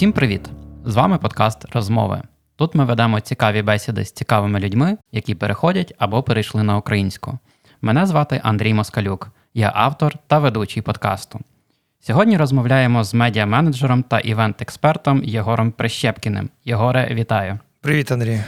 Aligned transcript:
Усім 0.00 0.12
привіт! 0.12 0.50
З 0.84 0.94
вами 0.94 1.18
подкаст 1.18 1.64
Розмови. 1.74 2.22
Тут 2.56 2.74
ми 2.74 2.84
ведемо 2.84 3.20
цікаві 3.20 3.62
бесіди 3.62 4.04
з 4.04 4.12
цікавими 4.12 4.60
людьми, 4.60 4.96
які 5.12 5.34
переходять 5.34 5.94
або 5.98 6.22
перейшли 6.22 6.62
на 6.62 6.76
українську. 6.76 7.38
Мене 7.82 8.06
звати 8.06 8.40
Андрій 8.44 8.74
Москалюк, 8.74 9.30
я 9.54 9.72
автор 9.74 10.16
та 10.26 10.38
ведучий 10.38 10.82
подкасту. 10.82 11.40
Сьогодні 12.00 12.36
розмовляємо 12.36 13.04
з 13.04 13.14
медіа-менеджером 13.14 14.02
та 14.02 14.20
івент-експертом 14.20 15.24
Єгором 15.24 15.72
Прищепкіним. 15.72 16.50
Єгоре, 16.64 17.08
вітаю! 17.14 17.58
Привіт, 17.80 18.12
Андрій. 18.12 18.40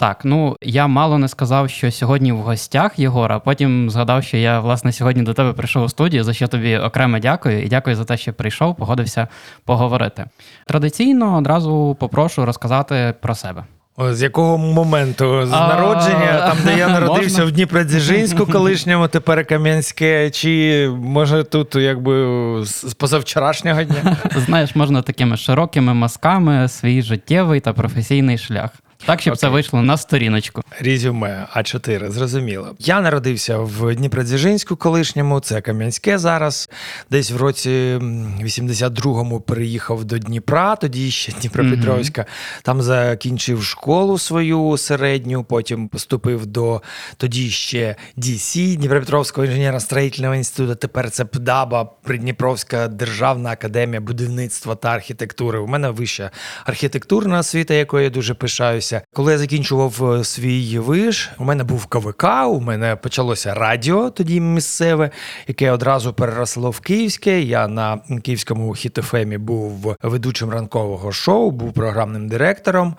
Так, 0.00 0.24
ну 0.24 0.56
я 0.62 0.86
мало 0.86 1.18
не 1.18 1.28
сказав, 1.28 1.70
що 1.70 1.90
сьогодні 1.90 2.32
в 2.32 2.36
гостях 2.36 2.98
Єгора, 2.98 3.36
а 3.36 3.38
потім 3.38 3.90
згадав, 3.90 4.24
що 4.24 4.36
я 4.36 4.60
власне 4.60 4.92
сьогодні 4.92 5.22
до 5.22 5.34
тебе 5.34 5.52
прийшов 5.52 5.84
у 5.84 5.88
студію, 5.88 6.24
за 6.24 6.32
що 6.32 6.48
тобі 6.48 6.76
окремо 6.76 7.18
дякую 7.18 7.62
і 7.64 7.68
дякую 7.68 7.96
за 7.96 8.04
те, 8.04 8.16
що 8.16 8.32
прийшов, 8.32 8.76
погодився 8.76 9.28
поговорити. 9.64 10.24
Традиційно 10.66 11.36
одразу 11.36 11.96
попрошу 12.00 12.44
розказати 12.44 13.14
про 13.20 13.34
себе. 13.34 13.64
З 14.10 14.22
якого 14.22 14.58
моменту? 14.58 15.46
З 15.46 15.52
А, 15.52 15.68
народження, 15.68 16.46
там, 16.48 16.56
де 16.64 16.78
я 16.78 16.88
народився 16.88 17.22
можна? 17.30 17.44
в 17.44 17.52
Дніпродзержинську, 17.52 18.46
колишньому, 18.46 19.08
тепер 19.08 19.46
Кам'янське, 19.46 20.30
чи 20.30 20.88
може 20.98 21.44
тут 21.44 21.74
якби 21.74 22.26
з 22.64 22.94
позавчорашнього 22.94 23.82
дня? 23.82 24.16
Знаєш, 24.36 24.76
можна 24.76 25.02
такими 25.02 25.36
широкими 25.36 25.94
мазками 25.94 26.68
свій 26.68 27.02
життєвий 27.02 27.60
та 27.60 27.72
професійний 27.72 28.38
шлях. 28.38 28.70
Так, 29.06 29.20
щоб 29.20 29.36
це 29.36 29.48
вийшло 29.48 29.82
на 29.82 29.96
сторіночку. 29.96 30.62
Резюме 30.80 31.46
А4, 31.56 32.10
зрозуміло. 32.10 32.74
Я 32.78 33.00
народився 33.00 33.58
в 33.58 33.94
Дніпродзержинську 33.94 34.76
колишньому, 34.76 35.40
це 35.40 35.60
Кам'янське 35.60 36.18
зараз. 36.18 36.70
Десь 37.10 37.30
в 37.30 37.36
році 37.36 37.70
м, 37.70 38.34
82-му 38.42 39.40
переїхав 39.40 40.04
до 40.04 40.18
Дніпра, 40.18 40.76
тоді 40.76 41.10
ще 41.10 41.32
Дніпропетровська. 41.32 42.26
Там 42.62 42.82
закінчив 42.82 43.62
школу 43.64 44.18
свою 44.18 44.76
середню, 44.76 45.44
потім 45.44 45.88
поступив 45.88 46.46
до 46.46 46.82
тоді 47.16 47.50
ще 47.50 47.96
DC, 48.18 48.76
Дніпропетровського 48.76 49.46
інженерно-строїтельного 49.46 50.34
інституту. 50.34 50.74
Тепер 50.74 51.10
це 51.10 51.24
ПДАБА, 51.24 51.84
Придніпровська 51.84 52.88
державна 52.88 53.50
академія 53.50 54.00
будівництва 54.00 54.74
та 54.74 54.88
архітектури. 54.88 55.58
У 55.58 55.66
мене 55.66 55.90
вища 55.90 56.30
архітектурна 56.64 57.38
освіта, 57.38 57.74
якою 57.74 58.04
я 58.04 58.10
дуже 58.10 58.34
пишаюся. 58.34 58.87
Коли 59.12 59.32
я 59.32 59.38
закінчував 59.38 60.12
е, 60.12 60.24
свій 60.24 60.78
виш, 60.78 61.30
у 61.38 61.44
мене 61.44 61.64
був 61.64 61.86
КВК, 61.86 62.24
у 62.48 62.60
мене 62.60 62.96
почалося 62.96 63.54
радіо 63.54 64.10
тоді 64.10 64.40
місцеве, 64.40 65.10
яке 65.48 65.70
одразу 65.70 66.12
переросло 66.12 66.70
в 66.70 66.80
київське. 66.80 67.40
Я 67.42 67.68
на 67.68 68.00
київському 68.22 68.70
хіт-ФМі 68.72 69.38
був 69.38 69.96
ведучим 70.02 70.50
ранкового 70.50 71.12
шоу, 71.12 71.50
був 71.50 71.72
програмним 71.72 72.28
директором. 72.28 72.94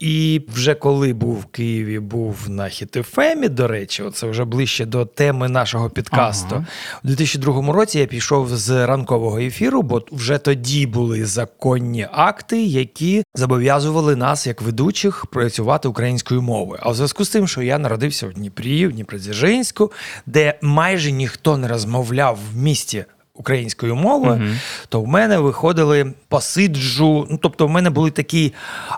І 0.00 0.42
вже 0.54 0.74
коли 0.74 1.12
був 1.12 1.40
в 1.40 1.44
Києві, 1.44 1.98
був 1.98 2.36
на 2.48 2.64
хіт-ФМі, 2.64 3.48
до 3.48 3.68
речі, 3.68 4.04
це 4.14 4.26
вже 4.26 4.44
ближче 4.44 4.84
до 4.86 5.04
теми 5.04 5.48
нашого 5.48 5.90
підкасту. 5.90 6.54
Ага. 6.54 6.66
У 7.04 7.08
2002 7.08 7.72
році 7.72 7.98
я 7.98 8.06
пішов 8.06 8.56
з 8.56 8.86
ранкового 8.86 9.38
ефіру, 9.38 9.82
бо 9.82 10.02
вже 10.12 10.38
тоді 10.38 10.86
були 10.86 11.24
законні 11.26 12.06
акти, 12.12 12.62
які 12.62 13.22
зобов'язували 13.34 14.16
нас, 14.16 14.46
як 14.46 14.62
ведучих, 14.62 15.19
працювати 15.26 15.88
українською 15.88 16.42
мовою. 16.42 16.80
А 16.82 16.90
в 16.90 16.94
зв'язку 16.94 17.24
з 17.24 17.30
тим, 17.30 17.48
що 17.48 17.62
я 17.62 17.78
народився 17.78 18.26
в 18.26 18.32
Дніпрі, 18.32 18.86
в 18.86 18.92
Дніпродзержинську, 18.92 19.92
де 20.26 20.58
майже 20.62 21.12
ніхто 21.12 21.56
не 21.56 21.68
розмовляв 21.68 22.38
в 22.52 22.56
місті. 22.56 23.04
Українською 23.40 23.96
мовою, 23.96 24.36
Мгм. 24.36 24.56
то 24.88 25.00
в 25.00 25.06
мене 25.08 25.38
виходили 25.38 26.12
посиджу. 26.28 27.26
Ну, 27.30 27.38
тобто, 27.42 27.66
в 27.66 27.70
мене 27.70 27.90
були 27.90 28.10
такі 28.10 28.52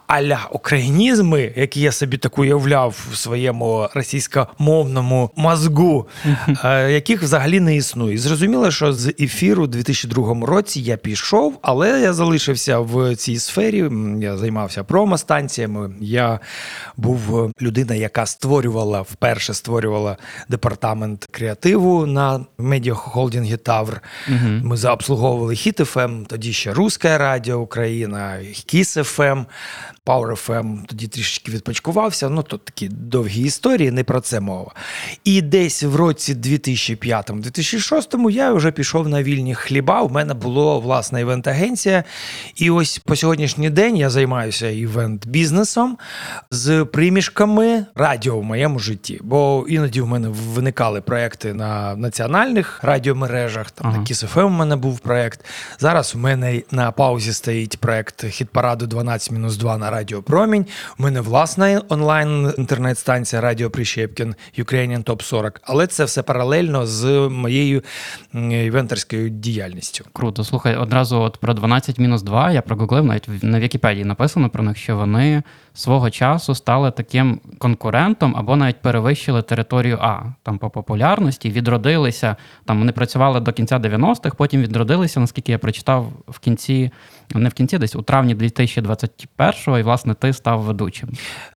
аля 0.07 0.39
українізми, 0.51 1.53
які 1.57 1.81
я 1.81 1.93
собі 1.93 2.17
так 2.17 2.39
уявляв 2.39 3.09
в 3.13 3.17
своєму 3.17 3.89
російськомовному 3.95 5.31
мозгу, 5.37 6.07
е, 6.65 6.93
яких 6.93 7.23
взагалі 7.23 7.61
не 7.61 7.77
існує. 7.77 8.15
І 8.15 8.19
зрозуміло, 8.19 8.71
що 8.71 8.93
з 8.93 9.15
ефіру 9.21 9.65
у 9.65 9.67
2002 9.67 10.47
році 10.47 10.81
я 10.81 10.97
пішов, 10.97 11.59
але 11.63 12.01
я 12.01 12.13
залишився 12.13 12.79
в 12.79 13.17
цій 13.17 13.39
сфері. 13.39 13.91
Я 14.21 14.37
займався 14.37 14.85
промо-станціями. 14.85 15.91
Я 16.01 16.41
був 16.97 17.45
е, 17.45 17.51
людина, 17.63 17.95
яка 17.95 18.27
створювала 18.27 19.01
вперше 19.01 19.55
створювала 19.55 20.17
департамент 20.49 21.29
креативу 21.31 22.07
на 22.07 22.41
медіахолдингі 22.59 23.57
Тавр. 23.57 24.01
Ми 24.63 24.77
обслуговували 24.77 25.55
Хіт 25.55 25.79
ФМ, 25.79 26.25
тоді 26.27 26.53
ще 26.53 26.73
Руське 26.73 27.19
Радіо 27.19 27.61
Україна, 27.61 28.39
Kiss 28.67 28.95
FM, 28.95 29.41
Power 30.07 30.47
FM, 30.47 30.87
тоді 30.87 31.09
трішечки 31.09 31.53
відпочкувався. 31.53 32.29
Ну, 32.29 32.43
то 32.43 32.59
такі 32.59 32.89
довгі 32.89 33.43
історії, 33.43 33.91
не 33.91 34.05
про 34.05 34.21
це 34.21 34.41
мова. 34.41 34.73
І 35.25 35.43
десь 35.43 35.83
в 35.83 35.97
році 35.97 36.35
2005-2006 36.35 38.31
я 38.31 38.53
вже 38.53 38.73
пішов 38.73 39.09
на 39.09 39.23
вільні 39.23 39.55
хліба. 39.55 40.03
У 40.03 40.09
мене 40.09 40.35
була 40.35 40.79
власна 40.79 41.21
івент-агенція. 41.21 42.05
І 42.57 42.71
ось 42.71 42.99
по 42.99 43.17
сьогоднішній 43.17 43.71
день 43.71 43.97
я 43.97 44.11
займаюся 44.11 44.69
івент-бізнесом 44.69 45.99
з 46.51 46.85
примішками 46.85 47.87
радіо 47.95 48.39
в 48.39 48.45
моєму 48.45 48.79
житті. 48.79 49.21
Бо 49.23 49.65
іноді 49.69 50.01
в 50.01 50.07
мене 50.07 50.29
виникали 50.29 51.01
проекти 51.01 51.55
на 51.55 51.97
національних 51.97 52.81
радіомережах. 52.83 53.71
Там 53.71 53.87
Ага. 53.87 53.97
на 53.99 54.05
Kiss 54.05 54.35
FM 54.35 54.43
у 54.45 54.49
мене 54.49 54.77
був 54.77 54.99
проект. 54.99 55.45
Зараз 55.79 56.15
у 56.15 56.19
мене 56.19 56.63
на 56.71 56.93
паузі 56.93 57.33
стоїть 57.33 57.79
проект 57.79 58.25
хіт-параду 58.25 58.87
12-2 58.87 59.79
на 59.79 59.92
Радіо 59.93 60.23
Промінь. 60.23 60.67
У 60.99 61.03
мене 61.03 61.21
власна 61.21 61.83
онлайн 61.89 62.53
інтернет-станція 62.59 63.43
Радіо 63.43 63.71
Прищепкін 63.71 64.35
Ukrainian 64.59 65.05
Top 65.05 65.23
40. 65.23 65.61
Але 65.65 65.87
це 65.87 66.05
все 66.05 66.23
паралельно 66.23 66.87
з 66.87 67.29
моєю 67.29 67.83
івентерською 68.35 69.29
діяльністю. 69.29 70.05
Круто. 70.13 70.45
Слухай, 70.45 70.77
одразу 70.77 71.21
от 71.21 71.37
про 71.37 71.55
12 71.55 71.99
мінус 71.99 72.23
2 72.23 72.51
я 72.53 72.63
прогуглив, 72.63 73.05
навіть 73.05 73.29
на 73.43 73.61
Вікіпедії 73.61 74.05
написано 74.05 74.51
про 74.51 74.63
них, 74.63 74.77
що 74.77 74.97
вони 74.97 75.43
свого 75.75 76.11
часу 76.11 76.55
стали 76.55 76.91
таким 76.91 77.41
конкурентом 77.59 78.37
або 78.37 78.57
навіть 78.57 78.83
перевищили 78.83 79.43
територію 79.43 79.99
А. 80.01 80.23
Там 80.43 80.59
по 80.59 80.71
популярності 80.71 81.51
відродилися. 81.51 82.37
Там 82.65 82.79
вони 82.79 82.93
працювали 82.93 83.41
до 83.41 83.53
кінця 83.53 83.79
90-х, 83.79 84.37
потім 84.37 84.63
відродилися, 84.63 85.21
наскільки 85.21 85.53
я 85.53 85.59
прочитав 85.59 86.13
в 86.29 86.39
кінці, 86.39 86.91
не 87.35 87.49
в 87.49 87.53
кінці, 87.53 87.79
десь 87.79 87.97
у 87.97 88.03
травні 88.03 88.37
2021-го, 88.37 89.79
і 89.79 89.83
власне 89.83 90.15
ти 90.15 90.33
став 90.33 90.63
ведучим. 90.63 91.09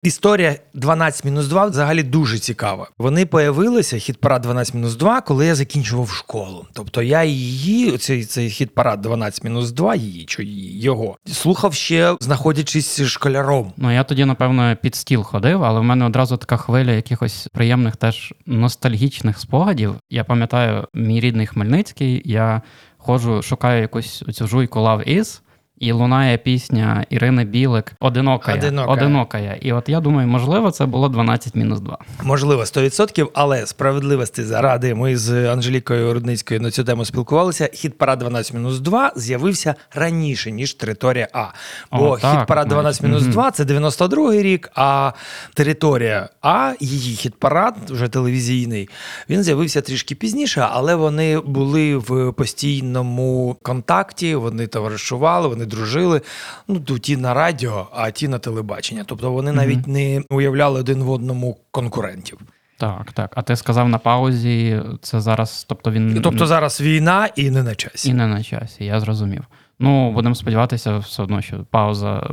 Історія 0.02 0.56
12-2 0.74 1.70
взагалі 1.70 2.02
дуже 2.02 2.38
цікава. 2.38 2.88
Вони 2.98 3.26
появилися 3.26 3.96
хіт-парад 3.96 4.46
12-2, 4.46 5.22
коли 5.26 5.46
я 5.46 5.54
закінчував 5.54 6.10
школу. 6.10 6.66
Тобто 6.72 7.02
я 7.02 7.24
її, 7.24 7.98
цей, 7.98 8.24
цей 8.24 8.48
хіт-парад 8.50 9.06
12-2, 9.06 9.96
її 9.96 10.24
чи 10.24 10.44
його 10.44 11.16
слухав 11.26 11.74
ще 11.74 12.16
знаходячись 12.20 13.02
школяром. 13.02 13.72
Ну 13.76 13.92
я 13.92 14.04
тоді, 14.04 14.24
напевно, 14.24 14.76
під 14.82 14.94
стіл 14.94 15.22
ходив, 15.22 15.64
але 15.64 15.80
в 15.80 15.84
мене 15.84 16.04
одразу 16.04 16.36
така 16.36 16.56
хвиля 16.56 16.92
якихось 16.92 17.48
приємних 17.52 17.96
теж 17.96 18.34
ностальгічних 18.46 19.38
спогадів. 19.38 19.94
Я 20.10 20.24
пам'ятаю, 20.24 20.88
мій 20.94 21.20
рідний 21.20 21.46
Хмельницький, 21.46 22.22
я 22.24 22.62
ходжу, 22.98 23.42
шукаю 23.42 23.82
якусь 23.82 24.24
цю 24.32 24.46
жуйку 24.46 24.78
Love 24.80 25.18
Is, 25.18 25.40
і 25.78 25.92
лунає 25.92 26.38
пісня 26.38 27.04
Ірини 27.10 27.44
Білик 27.44 27.92
Одинокая. 28.00 28.58
«Одинокая». 28.58 28.92
Одинокая. 28.92 29.58
І 29.60 29.72
от 29.72 29.88
я 29.88 30.00
думаю, 30.00 30.28
можливо, 30.28 30.70
це 30.70 30.86
було 30.86 31.08
12 31.08 31.54
мінус 31.54 31.80
2. 31.80 31.98
Можливо, 32.22 32.62
100%, 32.62 33.28
але 33.34 33.66
справедливості 33.66 34.42
заради 34.42 34.94
ми 34.94 35.16
з 35.16 35.52
Анжелікою 35.52 36.14
Рудницькою 36.14 36.60
на 36.60 36.70
цю 36.70 36.84
тему 36.84 37.04
спілкувалися. 37.04 37.68
Хіт-парад 37.72 38.22
12-2 38.22 39.10
з'явився 39.16 39.74
раніше, 39.94 40.52
ніж 40.52 40.74
територія 40.74 41.28
А. 41.32 41.46
Бо 41.92 42.10
О, 42.10 42.18
так, 42.18 42.38
хіт-парад 42.38 42.70
навіть. 42.70 43.02
12-2 43.02 43.50
це 43.50 43.64
92-й 43.64 44.42
рік, 44.42 44.70
а 44.74 45.12
територія 45.54 46.28
А, 46.42 46.72
її 46.80 47.16
хіт-парад, 47.16 47.74
вже 47.88 48.08
телевізійний, 48.08 48.88
він 49.30 49.42
з'явився 49.42 49.80
трішки 49.80 50.14
пізніше, 50.14 50.68
але 50.70 50.94
вони 50.94 51.40
були 51.40 51.96
в 51.96 52.32
постійному 52.32 53.56
контакті, 53.62 54.34
вони 54.34 54.66
товаришували, 54.66 55.48
вони 55.48 55.65
дружили. 55.66 56.20
Ну, 56.68 56.80
то 56.80 56.98
ті 56.98 57.16
на 57.16 57.34
радіо, 57.34 57.88
а 57.92 58.10
ті 58.10 58.28
на 58.28 58.38
телебачення. 58.38 59.04
Тобто 59.06 59.32
вони 59.32 59.52
навіть 59.52 59.86
не 59.86 60.22
уявляли 60.30 60.80
один 60.80 61.02
в 61.02 61.10
одному 61.10 61.56
конкурентів. 61.70 62.38
Так, 62.78 63.12
так. 63.12 63.32
А 63.34 63.42
ти 63.42 63.56
сказав 63.56 63.88
на 63.88 63.98
паузі, 63.98 64.82
це 65.02 65.20
зараз, 65.20 65.66
тобто 65.68 65.90
він 65.90 66.20
Тобто 66.22 66.46
зараз 66.46 66.80
війна 66.80 67.28
і 67.36 67.50
не 67.50 67.62
на 67.62 67.74
часі. 67.74 68.08
і 68.08 68.14
не 68.14 68.26
на 68.26 68.42
часі, 68.42 68.84
я 68.84 69.00
зрозумів. 69.00 69.44
Ну, 69.78 70.12
будемо 70.12 70.34
сподіватися, 70.34 70.98
все 70.98 71.22
одно, 71.22 71.42
що 71.42 71.64
пауза 71.70 72.30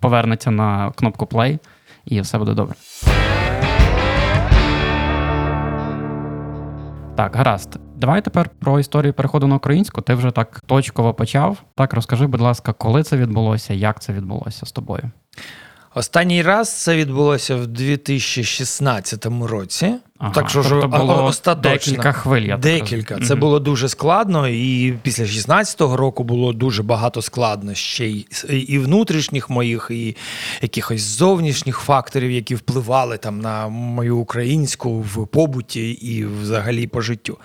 повернеться 0.00 0.50
на 0.50 0.92
кнопку 0.96 1.24
play, 1.24 1.58
і 2.04 2.20
все 2.20 2.38
буде 2.38 2.54
добре. 2.54 2.74
Так, 7.22 7.36
гаразд. 7.36 7.76
Давай 7.96 8.22
тепер 8.22 8.50
про 8.60 8.80
історію 8.80 9.12
переходу 9.12 9.46
на 9.46 9.56
українську. 9.56 10.00
Ти 10.00 10.14
вже 10.14 10.30
так 10.30 10.62
точково 10.66 11.14
почав. 11.14 11.62
Так, 11.74 11.94
розкажи, 11.94 12.26
будь 12.26 12.40
ласка, 12.40 12.72
коли 12.72 13.02
це 13.02 13.16
відбулося, 13.16 13.74
як 13.74 14.02
це 14.02 14.12
відбулося 14.12 14.66
з 14.66 14.72
тобою? 14.72 15.10
Останній 15.94 16.42
раз 16.42 16.82
це 16.82 16.96
відбулося 16.96 17.56
в 17.56 17.66
2016 17.66 19.26
році. 19.26 19.94
Ага, 20.24 20.32
так 20.34 20.50
що 20.50 20.62
ж 20.62 20.68
тобто 20.68 20.88
було 20.88 21.24
остаточно. 21.24 21.72
декілька 21.72 22.12
хвиль, 22.12 22.42
я 22.42 22.56
Декілька. 22.56 23.14
розумію. 23.14 23.28
Це 23.28 23.34
Мгм. 23.34 23.40
було 23.40 23.58
дуже 23.60 23.88
складно, 23.88 24.48
і 24.48 24.94
після 25.02 25.24
16-го 25.24 25.96
року 25.96 26.24
було 26.24 26.52
дуже 26.52 26.82
багато 26.82 27.22
складнощей 27.22 28.26
і 28.48 28.78
внутрішніх 28.78 29.50
моїх, 29.50 29.88
і 29.90 30.16
якихось 30.62 31.02
зовнішніх 31.02 31.78
факторів, 31.78 32.30
які 32.30 32.54
впливали 32.54 33.18
там 33.18 33.40
на 33.40 33.68
мою 33.68 34.16
українську 34.18 35.00
в 35.00 35.26
побуті 35.26 35.90
і 35.90 36.24
взагалі 36.24 36.86
по 36.86 37.00
життю. 37.00 37.38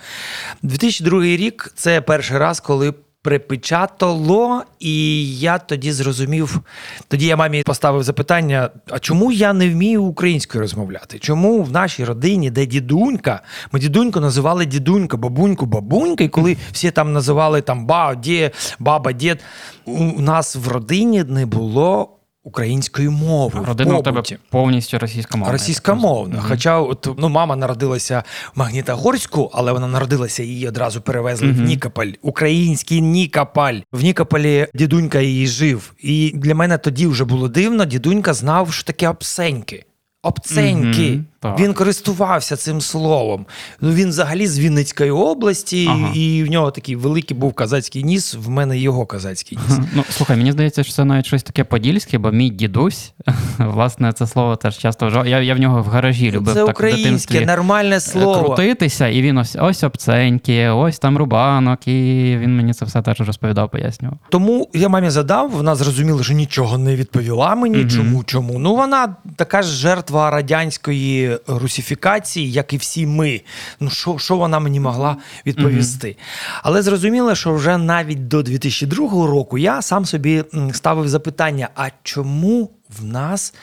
2002 0.62 1.22
рік 1.22 1.72
це 1.74 2.00
перший 2.00 2.38
раз, 2.38 2.60
коли. 2.60 2.94
Припечатало, 3.28 4.62
і 4.80 5.24
я 5.38 5.58
тоді 5.58 5.92
зрозумів. 5.92 6.60
Тоді 7.08 7.26
я 7.26 7.36
мамі 7.36 7.62
поставив 7.62 8.02
запитання: 8.02 8.70
а 8.90 8.98
чому 8.98 9.32
я 9.32 9.52
не 9.52 9.70
вмію 9.70 10.04
українською 10.04 10.62
розмовляти? 10.62 11.18
Чому 11.18 11.62
в 11.62 11.72
нашій 11.72 12.04
родині, 12.04 12.50
де 12.50 12.66
дідунька, 12.66 13.40
ми 13.72 13.80
дідуньку 13.80 14.20
називали 14.20 14.66
дідунька, 14.66 15.16
бабуньку, 15.16 15.66
бабунька, 15.66 16.24
і 16.24 16.28
коли 16.28 16.56
всі 16.72 16.90
там 16.90 17.12
називали 17.12 17.60
там 17.60 17.86
ба, 17.86 18.14
ді, 18.14 18.50
баба, 18.78 19.12
дід, 19.12 19.38
у 19.84 20.20
нас 20.20 20.56
в 20.56 20.68
родині 20.68 21.24
не 21.24 21.46
було 21.46 22.17
української 22.48 23.08
мови. 23.08 23.60
Родина 23.66 23.98
в 23.98 24.02
тебе 24.02 24.22
повністю 24.50 24.98
російськомовна. 24.98 25.52
Російськомовна. 25.52 26.40
Хоча 26.40 26.78
от, 26.78 27.08
ну, 27.18 27.28
мама 27.28 27.56
народилася 27.56 28.22
в 28.54 28.58
Магнітогорську, 28.58 29.50
але 29.54 29.72
вона 29.72 29.86
народилася 29.86 30.42
її 30.42 30.68
одразу 30.68 31.00
перевезли 31.00 31.48
в 31.48 31.60
Нікополь. 31.60 32.08
Український 32.22 33.00
Нікополь. 33.00 33.74
В 33.92 34.02
Нікополі 34.02 34.66
дідунька 34.74 35.20
її 35.20 35.46
жив. 35.46 35.92
І 35.98 36.32
для 36.34 36.54
мене 36.54 36.78
тоді 36.78 37.06
вже 37.06 37.24
було 37.24 37.48
дивно. 37.48 37.84
Дідунька 37.84 38.34
знав, 38.34 38.72
що 38.72 38.84
таке 38.84 39.08
обсеньки. 39.08 39.84
Обценьки. 40.22 41.10
Мгм, 41.10 41.26
так. 41.40 41.60
Він 41.60 41.74
користувався 41.74 42.56
цим 42.56 42.80
словом. 42.80 43.46
Ну 43.80 43.90
він 43.92 44.08
взагалі 44.08 44.46
з 44.46 44.58
Вінницької 44.58 45.10
області, 45.10 45.86
Ага. 45.90 46.12
і 46.14 46.44
в 46.44 46.50
нього 46.50 46.70
такий 46.70 46.96
великий 46.96 47.36
був 47.36 47.52
казацький 47.54 48.04
ніс. 48.04 48.34
В 48.34 48.48
мене 48.48 48.78
його 48.78 49.06
казацький 49.06 49.58
ніс. 49.68 49.78
Ну, 49.94 50.04
слухай, 50.10 50.36
мені 50.36 50.52
здається, 50.52 50.84
що 50.84 50.92
це 50.92 51.04
навіть 51.04 51.26
щось 51.26 51.42
таке 51.42 51.64
подільське, 51.64 52.18
бо 52.18 52.30
мій 52.30 52.50
дідусь, 52.50 53.12
власне, 53.58 54.12
це 54.12 54.26
слово 54.26 54.56
теж 54.56 54.78
часто 54.78 55.06
вживав. 55.06 55.26
Я, 55.26 55.40
я 55.40 55.54
в 55.54 55.58
нього 55.58 55.82
в 55.82 55.86
гаражі 55.86 56.30
любив 56.30 56.54
Це 56.54 56.60
так 56.60 56.66
в 56.68 56.70
українське 56.70 57.02
дитинстві 57.04 57.46
нормальне 57.46 57.96
е, 57.96 58.00
слово. 58.00 58.44
крутитися, 58.44 59.08
і 59.08 59.22
він 59.22 59.38
ось 59.38 59.56
ось 59.60 59.82
обценьки, 59.84 60.68
ось 60.68 60.98
там 60.98 61.18
рубанок, 61.18 61.88
і 61.88 61.92
він 62.40 62.56
мені 62.56 62.72
це 62.72 62.84
все 62.84 63.02
теж 63.02 63.20
розповідав, 63.20 63.70
пояснював. 63.70 64.18
Тому 64.30 64.68
я 64.74 64.88
мамі 64.88 65.10
задав, 65.10 65.50
вона 65.50 65.74
зрозуміла, 65.74 66.22
що 66.22 66.34
нічого 66.34 66.78
не 66.78 66.96
відповіла 66.96 67.54
мені. 67.54 67.76
Мгм. 67.76 67.90
Чому? 67.90 68.24
Чому? 68.24 68.58
Ну 68.58 68.74
вона 68.76 69.16
така 69.36 69.62
ж 69.62 69.68
жертва 69.68 70.30
радянської 70.30 71.27
русифікації, 71.46 72.52
як 72.52 72.72
і 72.72 72.76
всі 72.76 73.06
ми. 73.06 73.40
Ну 73.80 73.90
що, 73.90 74.18
що 74.18 74.36
вона 74.36 74.58
мені 74.60 74.80
могла 74.80 75.16
відповісти? 75.46 76.16
Але 76.62 76.82
зрозуміло, 76.82 77.34
що 77.34 77.54
вже 77.54 77.78
навіть 77.78 78.28
до 78.28 78.42
2002 78.42 79.26
року 79.26 79.58
я 79.58 79.82
сам 79.82 80.04
собі 80.04 80.44
ставив 80.72 81.08
запитання: 81.08 81.68
а 81.76 81.88
чому 82.02 82.70
в 82.98 83.04
нас 83.04 83.54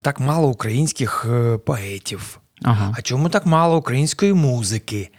так 0.00 0.20
мало 0.20 0.48
українських 0.48 1.26
е, 1.30 1.58
поетів? 1.58 2.41
Ага. 2.64 2.94
А 2.98 3.02
чому 3.02 3.28
так 3.28 3.46
мало 3.46 3.76
української 3.76 4.32
музики? 4.32 5.10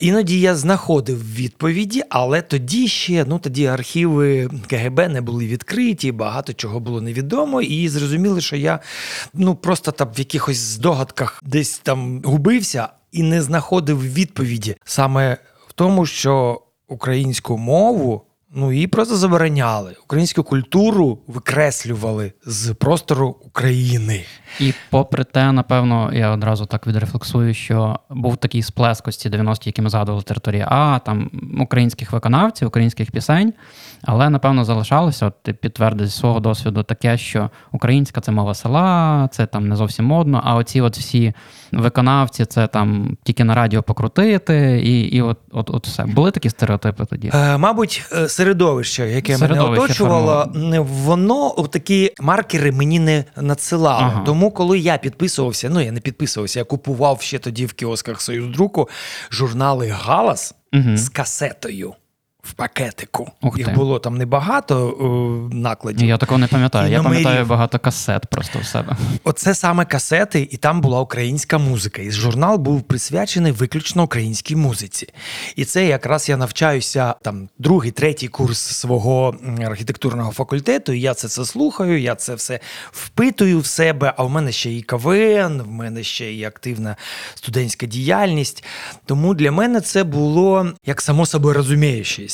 Іноді 0.00 0.40
я 0.40 0.56
знаходив 0.56 1.34
відповіді, 1.34 2.02
але 2.08 2.42
тоді 2.42 2.88
ще 2.88 3.24
ну 3.24 3.38
тоді 3.38 3.66
архіви 3.66 4.50
КГБ 4.66 5.08
не 5.08 5.20
були 5.20 5.46
відкриті, 5.46 6.12
багато 6.12 6.52
чого 6.52 6.80
було 6.80 7.00
невідомо, 7.00 7.62
і 7.62 7.88
зрозуміли, 7.88 8.40
що 8.40 8.56
я 8.56 8.78
ну 9.34 9.54
просто 9.54 9.92
там 9.92 10.08
в 10.16 10.18
якихось 10.18 10.58
здогадках 10.58 11.42
десь 11.46 11.78
там 11.78 12.22
губився 12.24 12.88
і 13.12 13.22
не 13.22 13.42
знаходив 13.42 14.12
відповіді 14.12 14.76
саме 14.84 15.36
в 15.68 15.72
тому, 15.72 16.06
що 16.06 16.62
українську 16.88 17.58
мову. 17.58 18.27
Ну 18.54 18.72
і 18.72 18.86
просто 18.86 19.16
забороняли 19.16 19.96
українську 20.04 20.42
культуру 20.42 21.18
викреслювали 21.26 22.32
з 22.46 22.74
простору 22.74 23.36
України. 23.42 24.24
І 24.60 24.74
попри 24.90 25.24
те, 25.24 25.52
напевно, 25.52 26.10
я 26.14 26.30
одразу 26.30 26.66
так 26.66 26.86
відрефлексую, 26.86 27.54
що 27.54 27.98
був 28.10 28.36
такий 28.36 28.62
сплеск 28.62 29.08
ось 29.08 29.16
ці 29.16 29.30
90-ті, 29.30 29.68
які 29.68 29.82
ми 29.82 29.90
згадували 29.90 30.22
території 30.22 30.64
А, 30.68 30.98
там 30.98 31.30
українських 31.60 32.12
виконавців, 32.12 32.68
українських 32.68 33.10
пісень. 33.10 33.52
Але 34.02 34.30
напевно 34.30 34.64
залишалося, 34.64 35.26
от 35.26 35.42
ти 35.42 35.52
підтвердив 35.52 36.12
свого 36.12 36.40
досвіду 36.40 36.82
таке, 36.82 37.18
що 37.18 37.50
українська 37.72 38.20
це 38.20 38.32
мова 38.32 38.54
села, 38.54 39.28
це 39.32 39.46
там 39.46 39.68
не 39.68 39.76
зовсім 39.76 40.04
модно. 40.04 40.42
А 40.44 40.54
оці 40.54 40.80
от 40.80 40.96
всі 40.98 41.32
виконавці, 41.72 42.44
це 42.44 42.66
там 42.66 43.16
тільки 43.22 43.44
на 43.44 43.54
радіо 43.54 43.82
покрутити, 43.82 44.80
і, 44.84 45.00
і 45.00 45.22
от, 45.22 45.38
от, 45.52 45.70
от 45.70 45.86
все. 45.86 46.04
Були 46.04 46.30
такі 46.30 46.50
стереотипи 46.50 47.04
тоді. 47.04 47.30
Е, 47.34 47.58
мабуть, 47.58 48.04
е, 48.12 48.28
середовище, 48.42 49.10
яке 49.10 49.38
мене 49.38 49.60
оточувало, 49.60 50.52
не- 50.54 50.80
воно 50.80 51.50
такі 51.50 52.12
маркери 52.20 52.72
мені 52.72 52.98
не 53.00 53.24
надсилало. 53.36 53.98
Ага. 54.02 54.22
Тому, 54.26 54.50
коли 54.50 54.78
я 54.78 54.98
підписувався, 54.98 55.68
ну 55.70 55.80
я 55.80 55.92
не 55.92 56.00
підписувався, 56.00 56.58
я 56.58 56.64
купував 56.64 57.20
ще 57.22 57.38
тоді 57.38 57.66
в 57.66 57.72
кіосках 57.72 58.20
Союздруку 58.20 58.88
журнали 59.30 59.88
Галас 59.88 60.54
Угу. 60.72 60.96
з 60.96 61.08
касетою. 61.08 61.94
В 62.48 62.52
пакетику. 62.52 63.30
Ух 63.42 63.58
Їх 63.58 63.66
ти. 63.66 63.72
було 63.72 63.98
там 63.98 64.18
небагато 64.18 64.96
е, 65.50 65.54
накладів. 65.54 66.08
Я 66.08 66.16
такого 66.16 66.38
не 66.38 66.46
пам'ятаю. 66.46 66.88
І 66.88 66.92
Я 66.92 67.02
пам'ятаю 67.02 67.46
багато 67.46 67.78
касет 67.78 68.26
просто 68.26 68.58
в 68.58 68.64
себе. 68.64 68.96
Оце 69.24 69.54
саме 69.54 69.84
касети, 69.84 70.48
і 70.50 70.56
там 70.56 70.80
була 70.80 71.00
українська 71.00 71.58
музика. 71.58 72.02
І 72.02 72.10
журнал 72.10 72.58
був 72.58 72.82
присвячений 72.82 73.52
виключно 73.52 74.02
українській 74.02 74.56
музиці. 74.56 75.08
І 75.56 75.64
це 75.64 75.86
якраз 75.86 76.28
я 76.28 76.36
навчаюся 76.36 77.14
там 77.22 77.48
другий, 77.58 77.90
третій 77.90 78.28
курс 78.28 78.58
свого 78.58 79.34
архітектурного 79.66 80.32
факультету. 80.32 80.92
І 80.92 81.00
я 81.00 81.14
це 81.14 81.26
все 81.26 81.44
слухаю, 81.44 82.00
я 82.00 82.14
це 82.14 82.34
все 82.34 82.60
впитую 82.92 83.60
в 83.60 83.66
себе. 83.66 84.14
А 84.16 84.22
в 84.22 84.30
мене 84.30 84.52
ще 84.52 84.72
і 84.72 84.82
КВН, 84.82 85.62
в 85.62 85.70
мене 85.70 86.02
ще 86.02 86.32
і 86.32 86.44
активна 86.44 86.96
студентська 87.34 87.86
діяльність. 87.86 88.64
Тому 89.06 89.34
для 89.34 89.52
мене 89.52 89.80
це 89.80 90.04
було 90.04 90.68
як 90.86 91.00
само 91.00 91.26
собою 91.26 91.54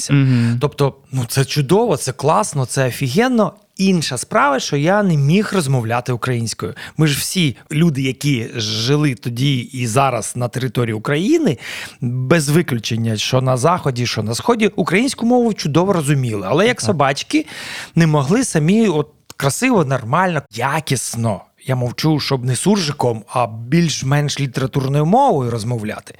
розуміючеся. 0.09 0.13
Мгм. 0.13 0.59
Тобто, 0.61 0.95
ну 1.13 1.25
це 1.29 1.45
чудово, 1.45 1.97
це 1.97 2.13
класно, 2.13 2.67
це 2.67 2.89
офігенно. 2.89 3.53
Інша 3.77 4.19
справа, 4.19 4.61
що 4.61 4.77
я 4.77 5.03
не 5.03 5.17
міг 5.17 5.51
розмовляти 5.55 6.13
українською. 6.13 6.75
Ми 6.97 7.07
ж 7.07 7.19
всі 7.19 7.57
люди, 7.73 8.03
які 8.03 8.51
жили 8.57 9.15
тоді 9.15 9.59
і 9.59 9.87
зараз 9.87 10.37
на 10.37 10.49
території 10.49 10.95
України, 10.95 11.59
без 12.01 12.49
виключення, 12.49 13.17
що 13.17 13.41
на 13.41 13.57
заході, 13.57 14.07
що 14.07 14.23
на 14.23 14.35
сході, 14.35 14.67
українську 14.77 15.27
мову 15.27 15.55
чудово 15.55 15.93
розуміли. 15.93 16.47
Але 16.51 16.67
як 16.67 16.81
собачки 16.81 17.47
не 17.95 18.07
могли 18.07 18.45
самі 18.45 18.89
от 18.89 19.09
красиво, 19.37 19.85
нормально, 19.85 20.43
якісно. 20.51 21.41
Я 21.67 21.77
мовчу, 21.77 22.21
щоб 22.21 22.45
не 22.45 22.57
суржиком, 22.57 23.25
а 23.29 23.47
більш-менш 23.47 24.41
літературною 24.41 25.07
мовою 25.07 25.51
розмовляти. 25.51 26.15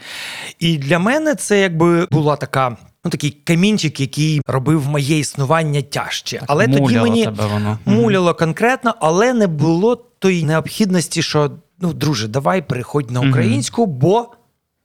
І 0.59 0.79
для 0.79 0.99
мене 0.99 1.35
це 1.35 1.61
якби 1.61 2.07
була 2.11 2.37
така. 2.37 2.77
Ну, 3.05 3.11
такий 3.11 3.31
камінчик, 3.31 4.01
який 4.01 4.41
робив 4.47 4.89
моє 4.89 5.19
існування 5.19 5.83
тяжче. 5.83 6.43
але 6.47 6.69
тоді 6.69 6.99
мені 6.99 7.25
тебе 7.25 7.47
воно. 7.47 7.79
Муляло 7.85 8.35
конкретно, 8.35 8.95
але 9.01 9.33
не 9.33 9.47
було 9.47 9.97
тої 9.97 10.45
необхідності, 10.45 11.23
що 11.23 11.51
ну, 11.81 11.93
друже, 11.93 12.29
давай 12.29 12.63
переходь 12.63 13.11
на 13.11 13.21
українську, 13.21 13.87
бо 13.87 14.31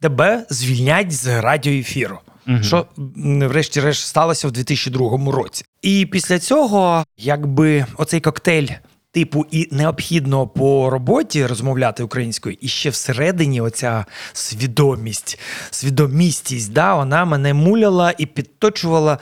тебе 0.01 0.46
звільнять 0.50 1.12
з 1.12 1.42
радіоефіру. 1.42 2.20
Мгм. 2.46 2.63
Що 2.63 2.86
врешті-решт 3.25 4.08
сталося 4.08 4.48
в 4.48 4.51
2002 4.51 5.32
році. 5.32 5.66
І 5.82 6.06
після 6.06 6.39
цього, 6.39 7.04
якби 7.18 7.86
оцей 7.98 8.20
коктейль. 8.22 8.68
Типу, 9.12 9.46
і 9.51 9.68
необхідно 9.72 10.48
по 10.48 10.89
роботі 10.89 11.46
розмовляти 11.46 12.04
українською, 12.04 12.58
і 12.62 12.68
ще 12.68 12.89
всередині 12.89 13.62
оця 13.62 14.06
свідомість, 14.34 15.39
свідомістість, 15.72 16.74
да, 16.74 16.96
вона 16.96 17.25
мене 17.25 17.54
муляла 17.54 18.13
і 18.18 18.25
підточувала. 18.25 19.18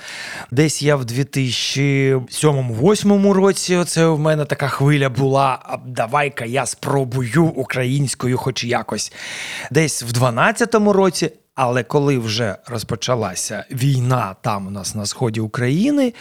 Десь 0.51 0.81
я 0.81 0.95
в 0.95 1.01
2007-2008 1.01 3.31
році. 3.31 3.75
Оце 3.75 4.07
в 4.07 4.19
мене 4.19 4.45
така 4.45 4.67
хвиля 4.67 5.09
була. 5.09 5.79
Давай-ка 5.85 6.45
я 6.45 6.65
спробую 6.65 7.45
українською, 7.45 8.37
хоч 8.37 8.63
якось. 8.63 9.13
Десь 9.71 10.03
в 10.03 10.13
2012 10.13 10.75
році. 10.75 11.31
Але 11.57 11.83
коли 11.83 12.17
вже 12.17 12.55
розпочалася 12.67 13.65
війна 13.71 14.35
там 14.41 14.67
у 14.67 14.69
нас 14.69 14.95
на 14.95 15.05
сході 15.05 15.39
України, 15.39 16.13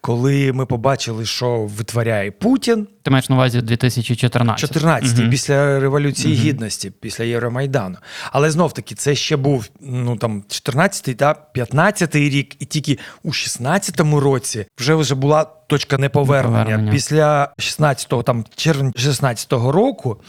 коли 0.00 0.52
ми 0.52 0.66
побачили, 0.66 1.24
що 1.26 1.70
витворяє 1.76 2.30
Путін, 2.30 2.88
Ти 3.02 3.10
маєш 3.10 3.28
на 3.28 3.36
увазі 3.36 3.60
2014? 3.60 4.60
14 4.60 5.18
Мгм. 5.18 5.30
після 5.30 5.80
Революції 5.80 6.34
Гідності, 6.34 6.90
після 7.00 7.24
Євромайдану. 7.24 7.96
Але 8.32 8.50
знов 8.50 8.72
таки, 8.72 8.94
це 8.94 9.14
ще 9.14 9.36
був 9.36 9.68
ну 9.80 10.16
там 10.16 10.44
14 10.48 11.16
та 11.16 11.34
15 11.34 12.14
рік, 12.16 12.56
і 12.58 12.64
тільки 12.64 12.98
у 13.22 13.30
16-му 13.30 14.20
році 14.20 14.66
вже 14.78 14.94
вже 14.94 15.14
була 15.14 15.44
точка 15.44 15.98
неповернення. 15.98 16.58
Неповернення. 16.58 16.92
Після 16.92 17.52
16-го, 17.58 18.22
там 18.22 18.44
червень 18.56 18.92
16-го 18.96 19.72
року, 19.72 20.20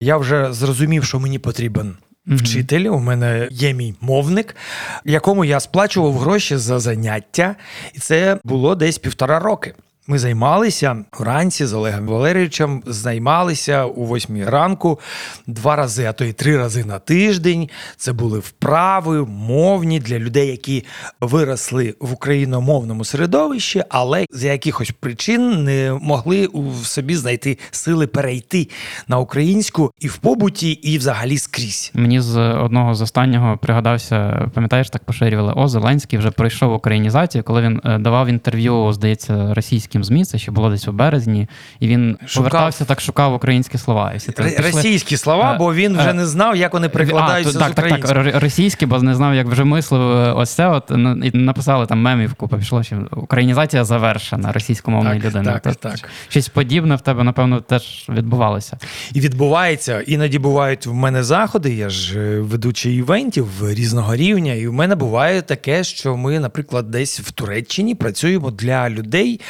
я 0.00 0.16
вже 0.16 0.52
зрозумів, 0.52 1.04
що 1.04 1.20
мені 1.20 1.38
потрібен. 1.38 1.96
Вчитель, 2.26 2.84
у 2.88 2.98
мене 2.98 3.48
є 3.50 3.74
мій 3.74 3.94
мовник, 4.00 4.56
якому 5.04 5.44
я 5.44 5.60
сплачував 5.60 6.18
гроші 6.18 6.56
за 6.56 6.78
заняття, 6.78 7.56
і 7.94 7.98
це 7.98 8.38
було 8.44 8.74
десь 8.74 8.98
півтора 8.98 9.38
роки. 9.38 9.74
Ми 10.06 10.18
займалися 10.18 10.96
вранці 11.18 11.66
з 11.66 11.72
Олегом 11.72 12.06
Валерійовичем, 12.06 12.82
займалися 12.86 13.84
у 13.84 14.04
восьмій 14.04 14.44
ранку 14.44 15.00
два 15.46 15.76
рази, 15.76 16.04
а 16.04 16.12
то 16.12 16.24
й 16.24 16.32
три 16.32 16.56
рази 16.56 16.84
на 16.84 16.98
тиждень. 16.98 17.68
Це 17.96 18.12
були 18.12 18.38
вправи 18.38 19.26
мовні 19.26 20.00
для 20.00 20.18
людей, 20.18 20.48
які 20.48 20.84
виросли 21.20 21.94
в 22.00 22.12
україномовному 22.12 23.04
середовищі, 23.04 23.84
але 23.88 24.26
з 24.30 24.44
якихось 24.44 24.90
причин 24.90 25.64
не 25.64 25.98
могли 26.02 26.46
у 26.46 26.72
собі 26.72 27.16
знайти 27.16 27.58
сили 27.70 28.06
перейти 28.06 28.68
на 29.08 29.18
українську 29.18 29.90
і 30.00 30.08
в 30.08 30.16
побуті, 30.16 30.70
і 30.70 30.98
взагалі 30.98 31.38
скрізь. 31.38 31.90
Мені 31.94 32.20
з 32.20 32.36
одного 32.38 32.94
з 32.94 33.02
останнього 33.02 33.58
пригадався, 33.58 34.50
пам'ятаєш, 34.54 34.90
так 34.90 35.04
поширювали. 35.04 35.52
О, 35.56 35.68
Зеленський 35.68 36.18
вже 36.18 36.30
пройшов 36.30 36.72
українізацію, 36.72 37.44
коли 37.44 37.62
він 37.62 37.80
е, 37.84 37.98
давав 37.98 38.28
інтерв'ю, 38.28 38.92
здається, 38.92 39.54
російським 39.98 40.04
ЗМІ, 40.04 40.24
це 40.24 40.38
ще 40.38 40.50
було 40.50 40.70
десь 40.70 40.88
у 40.88 40.92
березні, 40.92 41.48
і 41.80 41.88
він 41.88 42.18
Шукав. 42.26 42.50
повертався 42.50 42.84
так, 42.84 43.00
шукав 43.00 43.34
українські 43.34 43.78
слова. 43.78 44.12
І 44.14 44.16
всі 44.18 44.32
так 44.32 44.46
Р- 44.46 44.56
пішли. 44.56 44.70
Російські 44.70 45.16
слова, 45.16 45.52
Е, 45.54 45.58
бо 45.58 45.74
він 45.74 45.98
вже 45.98 46.10
е, 46.10 46.12
не 46.14 46.26
знав, 46.26 46.56
як 46.56 46.72
вони 46.74 46.86
А, 46.86 46.90
перекладаються 46.90 47.52
то- 47.52 47.58
з 47.58 47.62
так, 47.62 47.74
так, 47.88 48.06
так, 48.06 48.42
російські, 48.42 48.86
бо 48.86 48.98
не 49.02 49.14
знав, 49.14 49.34
як 49.34 49.46
вже 49.46 49.64
мислив 49.64 50.00
е, 50.02 50.32
ось 50.32 50.50
це. 50.50 50.68
От 50.68 50.90
і 51.22 51.30
написали 51.38 51.86
там 51.86 52.00
мемівку, 52.02 52.48
пішло, 52.48 52.82
що 52.82 52.96
українізація 53.12 53.84
завершена 53.84 54.52
російськомовної 54.52 55.20
Так, 55.20 55.26
людини. 55.30 55.44
так, 55.52 55.62
То 55.62 55.74
так. 55.88 56.08
Щось 56.28 56.48
подібне 56.48 56.96
в 56.96 57.00
тебе, 57.00 57.24
напевно, 57.24 57.60
теж 57.60 58.06
відбувалося. 58.08 58.78
І 59.14 59.20
відбувається, 59.20 60.00
іноді 60.06 60.38
бувають 60.38 60.86
в 60.86 60.94
мене 60.94 61.22
заходи. 61.24 61.74
Я 61.74 61.88
ж 61.88 62.18
е, 62.20 62.40
ведучий 62.40 62.96
івентів 62.96 63.48
різного 63.70 64.16
рівня, 64.16 64.52
і 64.52 64.66
в 64.66 64.72
мене 64.72 64.94
буває 64.94 65.42
таке, 65.42 65.84
що 65.84 66.16
ми, 66.16 66.40
наприклад, 66.40 66.90
десь 66.90 67.20
в 67.20 67.30
Туреччині 67.30 67.94
працюємо 67.94 68.50
для 68.50 68.90
людей 68.90 69.40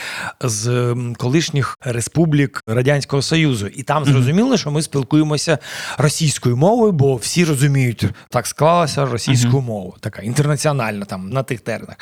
з 0.41 0.97
колишніх 1.17 1.79
республік 1.81 2.63
Радянського 2.67 3.23
Союзу. 3.23 3.67
І 3.67 3.83
там 3.83 4.05
зрозуміло, 4.05 4.57
що 4.57 4.71
ми 4.71 4.83
спілкуємося 4.83 5.59
російською 5.99 6.57
мовою, 6.57 6.93
бо 6.93 7.17
всі 7.17 7.45
розуміють, 7.45 8.07
так 8.29 8.47
склалася 8.47 9.07
російську 9.07 9.61
мову, 9.61 9.95
така 10.01 10.23
інтернаціональна 10.23 11.05
там 11.05 11.31
на 11.31 11.43
тих 11.43 11.61
теренах. 11.61 11.97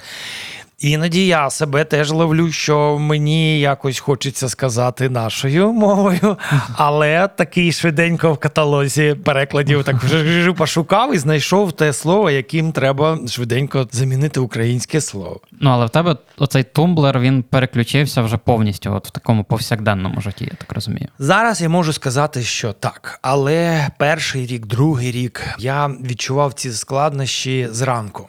Іноді 0.80 1.26
я 1.26 1.50
себе 1.50 1.84
теж 1.84 2.10
ловлю, 2.10 2.52
що 2.52 2.99
мені 2.99 3.60
якось 3.60 3.99
хочеться 3.99 4.49
сказати 4.49 5.08
нашою 5.08 5.72
мовою, 5.72 6.38
але 6.76 7.28
такий 7.28 7.72
швиденько 7.72 8.32
в 8.32 8.38
каталозі 8.38 9.16
перекладів 9.25 9.84
так 9.84 9.96
вже 10.02 10.52
пошукав 10.52 11.14
і 11.14 11.18
знайшов 11.18 11.72
те 11.72 11.92
слово, 11.92 12.30
яким 12.30 12.72
треба 12.72 13.18
швиденько 13.28 13.88
замінити 13.92 14.40
українське 14.40 15.00
слово. 15.00 15.40
Ну, 15.60 15.70
але 15.70 15.87
в 15.87 15.90
тебе 15.90 16.16
оцей 16.38 16.62
тумблер 16.62 17.20
він 17.20 17.42
переключився 17.42 18.22
вже 18.22 18.37
повністю 18.37 18.92
от 18.94 19.06
в 19.06 19.10
такому 19.10 19.44
повсякденному 19.44 20.20
житті, 20.20 20.44
я 20.44 20.56
так 20.58 20.72
розумію. 20.72 21.08
Зараз 21.18 21.62
я 21.62 21.68
можу 21.68 21.92
сказати, 21.92 22.42
що 22.42 22.72
так, 22.72 23.18
але 23.22 23.88
перший 23.99 24.46
рік, 24.46 24.66
другий 24.66 25.12
рік 25.12 25.42
я 25.58 25.87
відчував 25.87 26.52
ці 26.52 26.72
складнощі 26.72 27.68
зранку. 27.70 28.28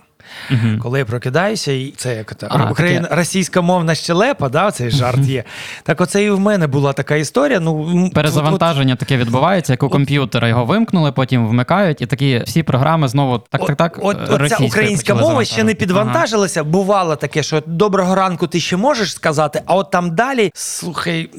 Коли 0.81 0.99
я 0.99 1.05
прокидаюся, 1.05 1.71
і 1.71 1.93
це 1.97 2.15
як 2.15 2.35
це, 2.39 2.47
А, 2.49 2.71
Україна, 2.71 3.01
таке. 3.01 3.15
російська 3.15 3.61
мовна 3.61 3.95
щелепа, 3.95 4.49
да, 4.49 4.71
цей 4.71 4.91
жарт 4.91 5.19
є. 5.19 5.43
Так 5.83 6.01
оце 6.01 6.23
і 6.23 6.29
в 6.29 6.39
мене 6.39 6.67
була 6.67 6.93
така 6.93 7.15
історія. 7.15 7.59
Ну, 7.59 7.89
м, 7.89 8.03
от- 8.05 8.13
Перезавантаження 8.13 8.95
таке 8.95 9.17
відбувається, 9.17 9.73
як 9.73 9.83
у 9.83 9.89
комп'ютера 9.89 10.47
його 10.47 10.65
вимкнули, 10.65 11.11
потім 11.11 11.47
вмикають, 11.47 12.01
і 12.01 12.05
такі 12.05 12.41
всі 12.45 12.63
програми 12.63 13.07
знову 13.07 13.37
так, 13.49 13.65
так, 13.65 13.75
так. 13.77 13.99
От, 14.01 14.17
е, 14.17 14.33
от 14.33 14.49
ця 14.49 14.57
українська 14.57 15.15
мова 15.15 15.45
ще 15.45 15.63
не 15.63 15.73
підвантажилася. 15.73 16.63
Бувало 16.63 17.15
таке, 17.15 17.43
що 17.43 17.63
доброго 17.65 18.15
ранку 18.15 18.47
ти 18.47 18.59
ще 18.59 18.77
можеш 18.77 19.13
сказати, 19.13 19.61
а 19.65 19.75
от 19.75 19.91
там 19.91 20.15
далі, 20.15 20.51
слухай, 20.53 21.29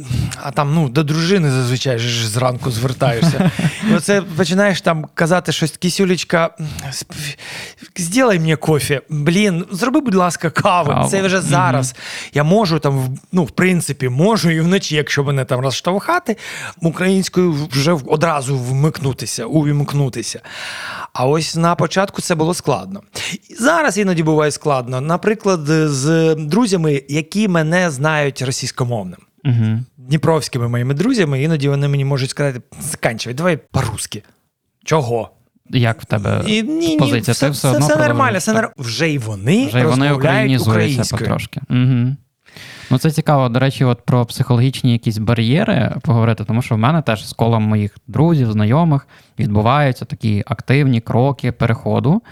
а 0.43 0.51
там 0.51 0.75
ну 0.75 0.89
до 0.89 1.03
дружини 1.03 1.51
зазвичай 1.51 1.99
ж 1.99 2.29
зранку 2.29 2.71
звертаєшся. 2.71 3.51
І 3.91 3.95
оце 3.95 4.23
починаєш 4.23 4.81
там 4.81 5.07
казати 5.15 5.53
щось, 5.53 5.71
кисюлечка, 5.71 6.51
зділай 7.97 8.39
мені 8.39 8.57
кофе. 8.57 8.82
Блін, 9.09 9.65
зроби, 9.71 10.01
будь 10.01 10.15
ласка, 10.15 10.51
каву. 10.51 10.91
Каву. 10.91 11.09
Це 11.09 11.23
вже 11.23 11.41
зараз. 11.41 11.95
Я 12.35 12.45
можу 12.45 12.79
там, 12.79 13.19
ну, 13.33 13.45
в 13.45 13.51
принципі, 13.51 14.09
можу 14.09 14.51
і 14.51 14.61
вночі, 14.61 14.97
якщо 14.97 15.25
мене 15.25 15.45
там 15.45 15.61
розштовхати, 15.61 16.37
українською 16.83 17.69
вже 17.71 17.93
одразу 17.93 18.59
вмикнутися, 18.59 19.45
увімкнутися. 19.45 20.41
А 21.13 21.27
ось 21.27 21.57
на 21.57 21.75
початку 21.75 22.23
це 22.23 22.35
було 22.35 22.55
складно. 22.55 23.01
І 23.51 23.55
Зараз 23.55 23.99
іноді 23.99 24.23
буває 24.23 24.51
складно. 24.51 25.01
Наприклад, 25.01 25.61
з 25.89 26.35
друзями, 26.35 27.03
які 27.09 27.49
мене 27.49 27.91
знають 27.91 28.43
російськомовним. 28.43 29.19
Мгм. 29.45 29.87
Дніпровськими 29.97 30.69
моїми 30.69 30.95
друзями, 30.95 31.43
іноді 31.43 31.69
вони 31.69 31.89
мені 31.89 32.05
можуть 32.05 32.31
сказати: 32.31 32.61
заканчивай, 32.81 33.35
давай 33.35 33.57
по-русски. 33.57 34.23
Чого? 34.85 35.31
Як 35.73 36.03
в 36.03 36.05
тебе 36.05 36.43
І, 36.47 36.63
ні, 36.63 36.89
ні, 36.89 36.97
позиція? 36.97 37.33
все, 37.33 37.47
Ти 37.47 37.51
все, 37.51 37.69
все, 37.69 37.77
одно 37.77 37.87
все 37.87 37.97
нормально, 37.97 38.39
все 38.39 38.53
нар... 38.53 38.73
вже 38.79 39.09
й 39.09 39.19
вони 39.19 39.67
Вже 39.67 39.81
й 39.81 39.85
вони 39.85 40.13
українізуються 40.13 41.17
потрошки. 41.17 41.61
Угу. 41.71 42.17
Ну, 42.91 42.99
це 42.99 43.11
цікаво, 43.11 43.49
до 43.49 43.59
речі, 43.59 43.85
от 43.85 44.05
про 44.05 44.27
психологічні 44.27 44.93
якісь 44.93 45.19
бар'єри 45.19 45.95
поговорити, 46.03 46.45
тому 46.45 46.63
що 46.63 46.75
в 46.75 46.79
мене 46.79 47.03
теж 47.03 47.29
з 47.29 47.33
колом 47.33 47.63
моїх 47.63 47.97
друзів, 48.07 48.53
знайомих 48.53 49.07
відбуваються 49.39 50.05
такі 50.05 50.45
активні 50.47 51.01
кроки 51.01 51.53
переходу. 51.53 52.23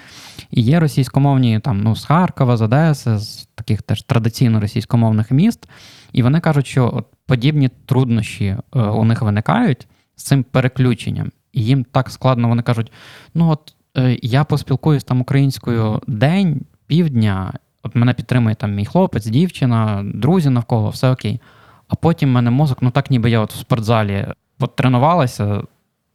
І 0.50 0.62
є 0.62 0.80
російськомовні 0.80 1.60
там, 1.60 1.82
ну, 1.82 1.96
з 1.96 2.04
Харкова, 2.04 2.56
з 2.56 2.62
Одеси, 2.62 3.18
з 3.18 3.48
таких 3.54 3.82
теж 3.82 4.02
традиційно 4.02 4.60
російськомовних 4.60 5.30
міст. 5.30 5.68
І 6.12 6.22
вони 6.22 6.40
кажуть, 6.40 6.66
що 6.66 6.90
от 6.94 7.06
подібні 7.26 7.70
труднощі 7.86 8.46
е, 8.46 8.80
у 8.80 9.04
них 9.04 9.22
виникають 9.22 9.88
з 10.16 10.22
цим 10.22 10.42
переключенням. 10.42 11.30
І 11.52 11.64
їм 11.64 11.84
так 11.92 12.10
складно, 12.10 12.48
вони 12.48 12.62
кажуть: 12.62 12.92
ну 13.34 13.50
от 13.50 13.74
е, 13.96 14.18
я 14.22 14.44
поспілкуюсь 14.44 15.04
там 15.04 15.20
українською 15.20 16.00
день, 16.06 16.60
півдня, 16.86 17.52
от 17.82 17.96
мене 17.96 18.14
підтримує 18.14 18.54
там 18.54 18.74
мій 18.74 18.84
хлопець, 18.84 19.26
дівчина, 19.26 20.02
друзі 20.14 20.50
навколо, 20.50 20.88
все 20.88 21.10
окей. 21.10 21.40
А 21.88 21.94
потім 21.94 22.28
в 22.28 22.32
мене 22.32 22.50
мозок, 22.50 22.78
ну 22.80 22.90
так 22.90 23.10
ніби 23.10 23.30
я 23.30 23.40
от 23.40 23.52
в 23.52 23.56
спортзалі 23.56 24.26
от 24.58 24.76
тренувалася 24.76 25.62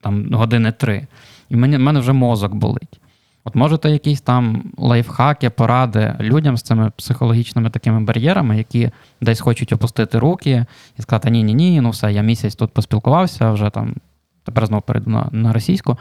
там 0.01 0.34
години 0.34 0.72
три, 0.72 1.08
і 1.50 1.56
мені, 1.56 1.77
в 1.77 1.80
мене 1.80 2.00
вже 2.00 2.13
мозок 2.13 2.56
болить. 2.56 3.00
От 3.44 3.56
можете 3.56 3.89
якісь 3.89 4.22
там 4.22 4.63
лайфхаки, 4.77 5.50
поради 5.50 6.15
людям 6.20 6.58
з 6.58 6.62
цими 6.62 6.92
психологічними 6.98 7.70
такими 7.70 8.00
бар'єрами, 8.00 8.58
які 8.58 8.92
десь 9.22 9.39
хочуть 9.39 9.74
опустити 9.74 10.20
руки 10.20 10.65
і 11.00 11.01
сказати: 11.01 11.30
ні, 11.30 11.44
ні, 11.44 11.54
ні, 11.54 11.82
ну 11.82 11.89
все, 11.89 12.13
я 12.13 12.22
місяць 12.22 12.56
тут 12.56 12.72
поспілкувався, 12.72 13.51
вже 13.51 13.70
там 13.70 13.96
тепер 14.45 14.65
знову 14.65 14.81
перейду 14.81 15.09
на, 15.09 15.29
на 15.31 15.53
російську. 15.53 15.97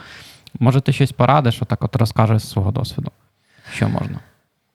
Може, 0.60 0.80
ти 0.80 0.92
щось 0.92 1.12
порадиш, 1.12 1.62
отак 1.62 1.84
от 1.84 1.96
розкажеш 1.96 2.42
з 2.42 2.50
свого 2.50 2.70
досвіду. 2.70 3.10
Що 3.72 3.88
можна? 3.88 4.20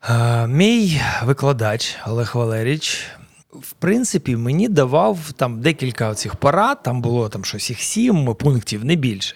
Е, 0.10 0.48
Мій 0.48 1.02
викладач 1.24 1.98
Олег 2.08 2.32
Валерійович, 2.36 3.08
в 3.54 3.72
принципі, 3.72 4.36
мені 4.36 4.68
давав 4.68 5.32
там 5.32 5.62
декілька 5.62 6.14
цих 6.14 6.36
порад, 6.36 6.84
там 6.84 7.02
було 7.02 7.30
там 7.30 7.46
щось 7.46 7.70
їх 7.70 7.80
сім 7.80 8.36
пунктів, 8.36 8.86
не 8.86 8.96
більше. 8.96 9.36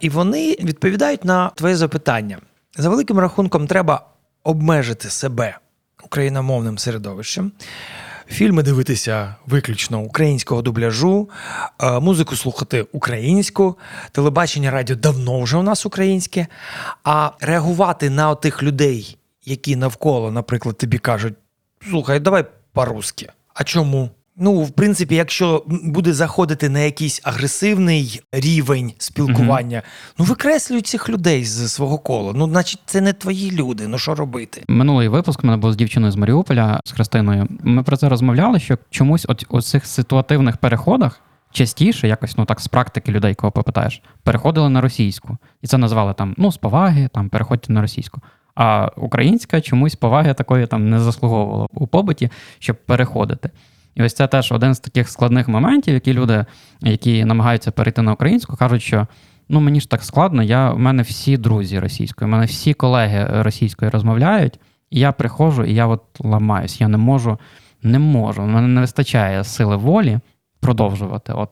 І 0.00 0.08
вони 0.08 0.50
відповідають 0.50 1.24
на 1.24 1.48
твоє 1.48 1.76
запитання. 1.76 2.38
За 2.76 2.88
великим 2.88 3.18
рахунком, 3.18 3.66
треба 3.66 4.06
обмежити 4.44 5.10
себе 5.10 5.58
україномовним 6.04 6.78
середовищем. 6.78 7.52
Фільми 8.30 8.62
дивитися 8.62 9.34
виключно 9.46 10.00
українського 10.00 10.62
дубляжу, 10.62 11.30
е, 11.82 12.00
музику 12.00 12.36
слухати 12.36 12.86
українську, 12.92 13.78
телебачення 14.12 14.70
радіо 14.70 14.96
давно 14.96 15.40
вже 15.40 15.56
у 15.56 15.62
нас 15.62 15.86
українське. 15.86 16.46
А 17.04 17.30
реагувати 17.40 18.10
на 18.10 18.34
тих 18.34 18.62
людей, 18.62 19.18
які 19.44 19.76
навколо, 19.76 20.30
наприклад, 20.30 20.78
тобі 20.78 20.98
кажуть: 20.98 21.34
слухай, 21.90 22.20
давай 22.20 22.44
по-русски. 22.72 23.28
А 23.54 23.64
чому? 23.64 24.10
Ну, 24.42 24.60
в 24.62 24.70
принципі, 24.70 25.14
якщо 25.14 25.64
буде 25.66 26.12
заходити 26.12 26.68
на 26.68 26.78
якийсь 26.78 27.20
агресивний 27.24 28.20
рівень 28.32 28.92
спілкування, 28.98 29.82
ну 30.18 30.24
викреслюй 30.24 30.82
цих 30.82 31.08
людей 31.08 31.44
з 31.44 31.72
свого 31.72 31.98
кола. 31.98 32.32
Ну, 32.36 32.48
значить, 32.48 32.80
це 32.86 33.00
не 33.00 33.12
твої 33.12 33.50
люди. 33.50 33.88
Ну 33.88 33.98
що 33.98 34.14
робити? 34.14 34.62
Минулий 34.68 35.08
випуск 35.08 35.44
у 35.44 35.46
мене 35.46 35.56
був 35.56 35.72
з 35.72 35.76
дівчиною 35.76 36.12
з 36.12 36.16
Маріуполя 36.16 36.80
з 36.84 36.92
Христиною. 36.92 37.48
Ми 37.62 37.82
про 37.82 37.96
це 37.96 38.08
розмовляли, 38.08 38.60
що 38.60 38.78
чомусь 38.90 39.26
от 39.28 39.46
у 39.48 39.62
цих 39.62 39.86
ситуативних 39.86 40.56
переходах 40.56 41.20
частіше, 41.52 42.08
якось 42.08 42.38
ну 42.38 42.44
так 42.44 42.60
з 42.60 42.68
практики 42.68 43.12
людей, 43.12 43.34
кого 43.34 43.50
попитаєш, 43.50 44.02
переходили 44.22 44.68
на 44.68 44.80
російську. 44.80 45.38
І 45.62 45.66
це 45.66 45.78
назвали 45.78 46.14
там 46.14 46.34
ну 46.38 46.52
з 46.52 46.56
поваги, 46.56 47.08
там 47.14 47.28
переходьте 47.28 47.72
на 47.72 47.80
російську. 47.80 48.20
А 48.54 48.90
українська 48.96 49.60
чомусь 49.60 49.94
поваги 49.94 50.34
такої 50.34 50.66
там 50.66 50.90
не 50.90 51.00
заслуговувала 51.00 51.66
у 51.72 51.86
побуті, 51.86 52.30
щоб 52.58 52.76
переходити. 52.76 53.50
І 53.94 54.02
ось 54.02 54.14
це 54.14 54.26
теж 54.26 54.52
один 54.52 54.74
з 54.74 54.80
таких 54.80 55.08
складних 55.08 55.48
моментів, 55.48 55.94
які 55.94 56.12
люди, 56.12 56.44
які 56.80 57.24
намагаються 57.24 57.70
перейти 57.70 58.02
на 58.02 58.12
українську, 58.12 58.56
кажуть, 58.56 58.82
що 58.82 59.06
ну 59.48 59.60
мені 59.60 59.80
ж 59.80 59.90
так 59.90 60.02
складно, 60.02 60.42
я, 60.42 60.70
в 60.70 60.78
мене 60.78 61.02
всі 61.02 61.36
друзі 61.36 61.78
російської, 61.78 62.28
в 62.28 62.32
мене 62.32 62.46
всі 62.46 62.74
колеги 62.74 63.42
російської 63.42 63.90
розмовляють, 63.90 64.60
і 64.90 65.00
я 65.00 65.12
приходжу, 65.12 65.64
і 65.64 65.74
я 65.74 65.86
от 65.86 66.02
ламаюсь. 66.20 66.80
Я 66.80 66.88
не 66.88 66.96
можу, 66.96 67.38
не 67.82 67.98
можу. 67.98 68.42
В 68.42 68.46
мене 68.46 68.68
не 68.68 68.80
вистачає 68.80 69.44
сили 69.44 69.76
волі 69.76 70.18
продовжувати. 70.60 71.32
От 71.32 71.50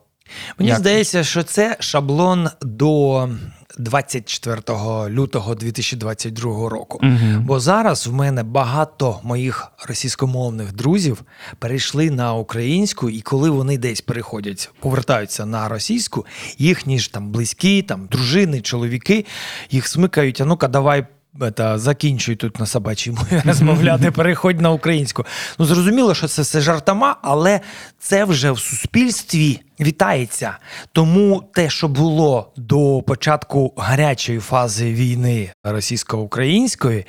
Мені 0.57 0.69
Як? 0.69 0.79
здається, 0.79 1.23
що 1.23 1.43
це 1.43 1.77
шаблон 1.79 2.49
до 2.61 3.29
24 3.77 4.61
лютого 5.09 5.55
2022 5.55 6.69
року. 6.69 6.99
угу. 7.03 7.39
Бо 7.39 7.59
зараз 7.59 8.07
в 8.07 8.13
мене 8.13 8.43
багато 8.43 9.19
моїх 9.23 9.71
російськомовних 9.87 10.73
друзів 10.73 11.23
перейшли 11.59 12.11
на 12.11 12.33
українську, 12.33 13.09
і 13.09 13.21
коли 13.21 13.49
вони 13.49 13.77
десь 13.77 14.01
переходять, 14.01 14.71
повертаються 14.79 15.45
на 15.45 15.67
російську, 15.69 16.25
їхні 16.57 16.99
ж 16.99 17.13
там 17.13 17.31
близькі, 17.31 17.81
там 17.81 18.07
дружини, 18.11 18.61
чоловіки 18.61 19.25
їх 19.71 19.87
смикають. 19.87 20.41
А 20.41 20.45
ну-ка, 20.45 20.67
давай. 20.67 21.05
Та 21.53 21.79
закінчуй 21.79 22.35
тут 22.35 22.59
на 22.59 22.65
собачій 22.65 23.11
мові 23.11 23.41
розмовляти, 23.45 24.11
переходь 24.15 24.61
на 24.61 24.71
українську. 24.71 25.25
Ну 25.59 25.65
зрозуміло, 25.65 26.15
що 26.15 26.27
це 26.27 26.41
все 26.41 26.61
жартома, 26.61 27.15
але 27.21 27.59
це 27.99 28.25
вже 28.25 28.51
в 28.51 28.59
суспільстві 28.59 29.59
вітається. 29.79 30.57
Тому 30.91 31.43
те, 31.53 31.69
що 31.69 31.87
було 31.87 32.51
до 32.55 33.03
початку 33.07 33.73
гарячої 33.77 34.39
фази 34.39 34.93
війни 34.93 35.51
російсько-української, 35.63 37.05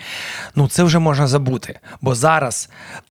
ну 0.54 0.68
це 0.68 0.82
вже 0.82 0.98
можна 0.98 1.26
забути. 1.26 1.78
Бо 2.00 2.14
зараз 2.14 2.68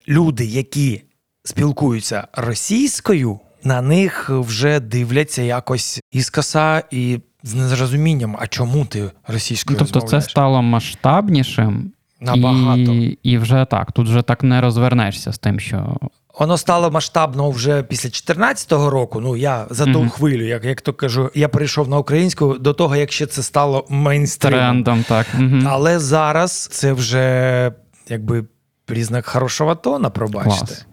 люди, 0.07 0.45
які 0.45 1.01
спілкуються 1.43 2.27
російською, 2.33 3.39
на 3.63 3.81
них 3.81 4.29
вже 4.29 4.79
дивляться 4.79 5.41
якось 5.41 5.99
іскоса 6.11 6.83
і 6.91 7.19
з 7.43 7.53
незрозумінням, 7.53 8.37
а 8.39 8.47
чому 8.47 8.85
ти 8.85 9.11
російською 9.27 9.79
Тобто 9.79 10.01
це 10.01 10.21
стало 10.21 10.61
масштабнішим. 10.61 11.91
Набагато. 12.21 12.91
І, 12.91 13.19
і 13.23 13.37
вже 13.37 13.65
так, 13.71 13.91
тут 13.91 14.07
вже 14.09 14.21
так 14.21 14.43
не 14.43 14.61
розвернешся 14.61 15.31
з 15.33 15.37
тим, 15.37 15.59
що 15.59 15.97
Воно 16.39 16.57
стало 16.57 16.91
масштабно 16.91 17.49
вже 17.49 17.83
після 17.83 18.09
2014 18.09 18.71
року. 18.71 19.19
Ну 19.19 19.35
я 19.35 19.67
за 19.69 19.85
ту 19.85 19.99
Мгм. 19.99 20.09
хвилю, 20.09 20.47
як, 20.47 20.65
як 20.65 20.81
то 20.81 20.93
кажу, 20.93 21.31
я 21.35 21.49
перейшов 21.49 21.89
на 21.89 21.97
українську 21.97 22.53
до 22.53 22.73
того, 22.73 22.95
як 22.95 23.11
ще 23.11 23.25
це 23.25 23.43
стало 23.43 23.85
мейнстрімом. 23.89 24.59
трендом, 24.59 25.03
так. 25.03 25.27
Угу. 25.39 25.59
Але 25.65 25.99
зараз 25.99 26.67
це 26.71 26.93
вже 26.93 27.71
якби 28.09 28.45
признак 28.85 29.25
хорошого 29.25 29.75
тона, 29.75 30.09
пробачте. 30.09 30.65
Клас. 30.65 30.85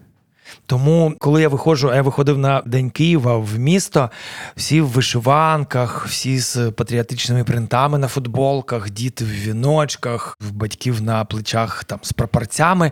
Тому, 0.65 1.15
коли 1.19 1.41
я 1.41 1.49
виходжу, 1.49 1.89
а 1.89 1.95
я 1.95 2.01
виходив 2.01 2.37
на 2.37 2.61
День 2.65 2.89
Києва 2.89 3.37
в 3.37 3.59
місто, 3.59 4.09
всі 4.55 4.81
в 4.81 4.87
вишиванках, 4.87 6.07
всі 6.07 6.39
з 6.39 6.71
патріотичними 6.71 7.43
принтами 7.43 7.97
на 7.97 8.07
футболках, 8.07 8.89
діти 8.89 9.25
в 9.25 9.31
віночках, 9.31 10.37
в 10.41 10.51
батьків 10.51 11.01
на 11.01 11.25
плечах 11.25 11.83
там 11.83 11.99
з 12.01 12.13
прапорцями. 12.13 12.91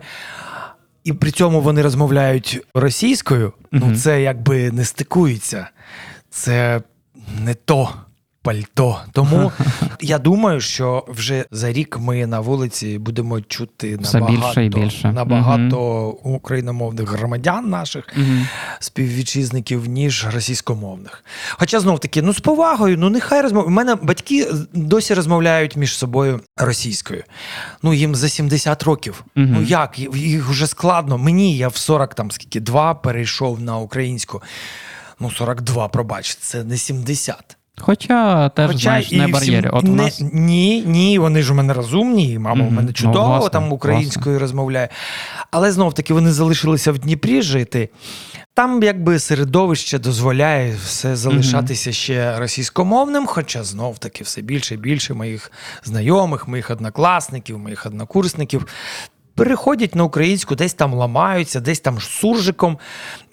І 1.04 1.12
при 1.12 1.30
цьому 1.30 1.60
вони 1.60 1.82
розмовляють 1.82 2.60
російською. 2.74 3.52
Ну, 3.72 3.96
це 3.96 4.22
якби 4.22 4.70
не 4.70 4.84
стикується. 4.84 5.68
Це 6.30 6.82
не 7.40 7.54
то 7.54 7.94
пальто. 8.46 9.00
Тому 9.12 9.52
я 10.00 10.18
думаю, 10.18 10.60
що 10.60 11.04
вже 11.08 11.44
за 11.50 11.72
рік 11.72 11.98
ми 12.00 12.26
на 12.26 12.40
вулиці 12.40 12.98
будемо 12.98 13.40
чути 13.40 13.98
набагато, 14.12 14.32
більше 14.46 14.64
і 14.64 14.68
більше. 14.68 15.12
набагато 15.12 16.08
україномовних 16.08 17.08
громадян 17.10 17.70
наших 17.70 18.04
Угу. 18.16 18.46
співвітчизників, 18.80 19.86
ніж 19.88 20.26
російськомовних. 20.34 21.24
Хоча 21.50 21.80
знов 21.80 21.98
таки, 21.98 22.22
ну 22.22 22.32
з 22.34 22.40
повагою, 22.40 22.98
ну 22.98 23.10
нехай 23.10 23.42
розмовляють. 23.42 23.68
У 23.72 23.74
мене 23.74 23.94
батьки 23.94 24.46
досі 24.72 25.14
розмовляють 25.14 25.76
між 25.76 25.96
собою 25.98 26.40
російською. 26.56 27.22
Ну 27.82 27.94
їм 27.94 28.14
за 28.14 28.28
70 28.28 28.82
років. 28.82 29.24
Мгм. 29.34 29.52
Ну 29.52 29.62
як 29.62 29.98
їх 29.98 30.48
вже 30.48 30.66
складно. 30.66 31.18
Мені 31.18 31.56
я 31.56 31.68
в 31.68 31.76
40 31.76 32.14
там 32.14 32.30
скільки 32.30 32.60
два 32.60 32.94
перейшов 32.94 33.60
на 33.60 33.78
українську. 33.78 34.42
Ну 35.20 35.30
42, 35.30 35.88
пробач, 35.88 36.36
це 36.36 36.64
не 36.64 36.76
70. 36.76 37.55
Хоча 37.80 38.48
теж 38.48 38.76
знаєш, 38.76 39.12
не 39.12 39.28
бар'єри. 39.28 39.70
От 39.72 39.84
у 39.84 39.94
нас 39.94 40.22
Ні, 40.32 40.82
ні, 40.86 41.18
вони 41.18 41.42
ж 41.42 41.52
у 41.52 41.56
мене 41.56 41.74
розумні, 41.74 42.32
і 42.32 42.38
мама 42.38 42.60
у 42.60 42.64
Мгм. 42.66 42.74
мене 42.74 42.86
Ну, 42.88 42.92
чудово 42.92 43.26
власне, 43.26 43.50
там 43.50 43.72
українською 43.72 44.38
розмовляє. 44.38 44.88
Але 45.50 45.72
знов 45.72 45.94
таки 45.94 46.14
вони 46.14 46.32
залишилися 46.32 46.92
в 46.92 46.98
Дніпрі 46.98 47.42
жити. 47.42 47.88
Там 48.54 48.82
якби 48.82 49.18
середовище 49.18 49.98
дозволяє 49.98 50.76
все 50.84 51.16
залишатися 51.16 51.92
ще 51.92 52.38
російськомовним, 52.38 53.26
хоча 53.26 53.64
знов 53.64 53.98
таки 53.98 54.24
все 54.24 54.40
більше 54.42 54.74
і 54.74 54.78
більше 54.78 55.14
моїх 55.14 55.52
знайомих, 55.84 56.48
моїх 56.48 56.70
однокласників, 56.70 57.58
моїх 57.58 57.86
однокурсників. 57.86 58.66
Переходять 59.36 59.94
на 59.94 60.04
українську, 60.04 60.54
десь 60.54 60.74
там 60.74 60.94
ламаються, 60.94 61.60
десь 61.60 61.80
там 61.80 62.00
суржиком. 62.00 62.78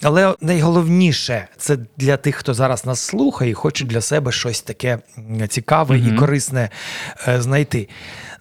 Але 0.02 0.36
найголовніше 0.42 1.48
це 1.58 1.78
для 1.98 2.18
тих, 2.18 2.36
хто 2.36 2.54
зараз 2.54 2.86
нас 2.86 3.00
слухає 3.00 3.52
і 3.52 3.54
хоче 3.54 3.86
для 3.86 4.02
себе 4.02 4.32
щось 4.32 4.62
таке 4.62 5.00
цікаве 5.48 5.98
і 5.98 6.12
корисне 6.12 6.70
е, 7.28 7.42
знайти. 7.42 7.90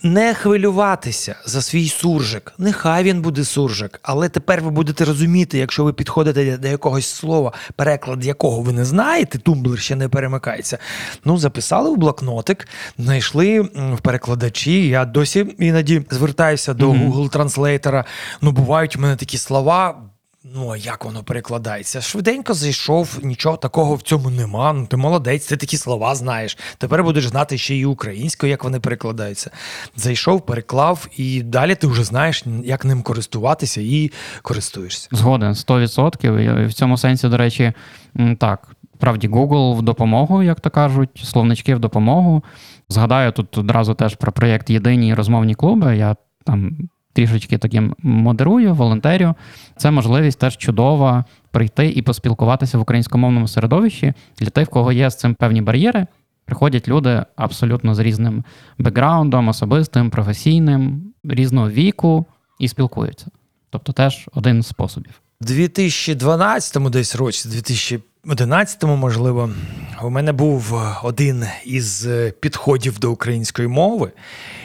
Не 0.04 0.34
хвилюватися 0.34 1.36
за 1.46 1.62
свій 1.62 1.88
суржик. 1.88 2.52
Нехай 2.58 3.02
він 3.02 3.22
буде 3.22 3.44
суржик, 3.44 4.00
але 4.02 4.28
тепер 4.28 4.62
ви 4.62 4.70
будете 4.70 5.04
розуміти, 5.04 5.58
якщо 5.58 5.84
ви 5.84 5.92
підходите 5.92 6.56
до 6.56 6.68
якогось 6.68 7.06
слова, 7.06 7.52
переклад 7.76 8.24
якого 8.24 8.60
ви 8.60 8.72
не 8.72 8.84
знаєте, 8.84 9.38
тумблер 9.38 9.78
ще 9.78 9.96
не 9.96 10.08
перемикається. 10.08 10.78
Ну, 11.24 11.38
записали 11.38 11.90
в 11.90 11.96
блокнотик, 11.96 12.68
знайшли 12.98 13.60
в 13.60 13.98
перекладачі. 14.02 14.88
Я 14.88 15.04
досі 15.04 15.46
іноді 15.58 16.02
звертаюся 16.10 16.74
до 16.74 16.92
Мгм. 16.92 17.12
Google 17.12 17.30
транслейтера. 17.52 18.04
Ну, 18.40 18.52
бувають 18.52 18.96
у 18.96 19.00
мене 19.00 19.16
такі 19.16 19.38
слова. 19.38 19.94
Ну, 20.54 20.70
а 20.70 20.76
як 20.76 21.04
воно 21.04 21.22
перекладається? 21.22 22.00
Швиденько 22.00 22.54
зайшов, 22.54 23.18
нічого 23.22 23.56
такого 23.56 23.94
в 23.94 24.02
цьому 24.02 24.30
нема. 24.30 24.72
Ну, 24.72 24.86
ти 24.86 24.96
молодець, 24.96 25.46
ти 25.46 25.56
такі 25.56 25.76
слова 25.76 26.14
знаєш. 26.14 26.58
Тепер 26.78 27.04
будеш 27.04 27.26
знати 27.26 27.58
ще 27.58 27.74
й 27.74 27.84
українською, 27.84 28.50
як 28.50 28.64
вони 28.64 28.80
перекладаються. 28.80 29.50
Зайшов, 29.96 30.46
переклав, 30.46 31.08
і 31.16 31.42
далі 31.42 31.74
ти 31.74 31.86
вже 31.86 32.04
знаєш, 32.04 32.44
як 32.64 32.84
ним 32.84 33.02
користуватися, 33.02 33.80
і 33.80 34.10
користуєшся. 34.42 35.08
згоден 35.12 35.52
100%. 35.52 36.62
І 36.64 36.66
в 36.66 36.72
цьому 36.72 36.98
сенсі, 36.98 37.28
до 37.28 37.36
речі, 37.36 37.72
так. 38.38 38.68
Справді, 38.94 39.28
Google 39.28 39.76
в 39.76 39.82
допомогу, 39.82 40.42
як 40.42 40.60
то 40.60 40.70
кажуть, 40.70 41.22
словнички 41.24 41.74
в 41.74 41.78
допомогу. 41.78 42.44
Згадаю 42.88 43.32
тут 43.32 43.58
одразу 43.58 43.94
теж 43.94 44.14
про 44.14 44.32
проєкт 44.32 44.70
Єдині 44.70 45.14
розмовні 45.14 45.54
клуби. 45.54 45.96
Я 45.96 46.16
там 46.44 46.88
трішечки 47.12 47.58
таким 47.58 47.94
модерую, 47.98 48.74
волонтерю. 48.74 49.34
Це 49.76 49.90
можливість 49.90 50.38
теж 50.38 50.56
чудова 50.56 51.24
прийти 51.50 51.88
і 51.88 52.02
поспілкуватися 52.02 52.78
в 52.78 52.80
українськомовному 52.80 53.48
середовищі 53.48 54.12
для 54.38 54.46
тих, 54.46 54.68
в 54.68 54.70
кого 54.70 54.92
є 54.92 55.10
з 55.10 55.16
цим 55.16 55.34
певні 55.34 55.62
бар'єри. 55.62 56.06
Приходять 56.44 56.88
люди 56.88 57.24
абсолютно 57.36 57.94
з 57.94 57.98
різним 57.98 58.44
бекграундом, 58.78 59.48
особистим, 59.48 60.10
професійним, 60.10 61.12
різного 61.24 61.70
віку 61.70 62.26
і 62.58 62.68
спілкуються. 62.68 63.26
Тобто 63.70 63.92
теж 63.92 64.28
один 64.34 64.62
з 64.62 64.66
способів. 64.66 65.20
У 65.40 65.44
2012 65.44 66.90
десь 66.90 67.16
році, 67.16 67.48
2011, 68.24 68.82
можливо, 68.84 69.50
у 70.02 70.10
мене 70.10 70.32
був 70.32 70.74
один 71.02 71.44
із 71.64 72.06
е, 72.06 72.32
підходів 72.40 72.98
до 72.98 73.12
української 73.12 73.68
мови. 73.68 74.12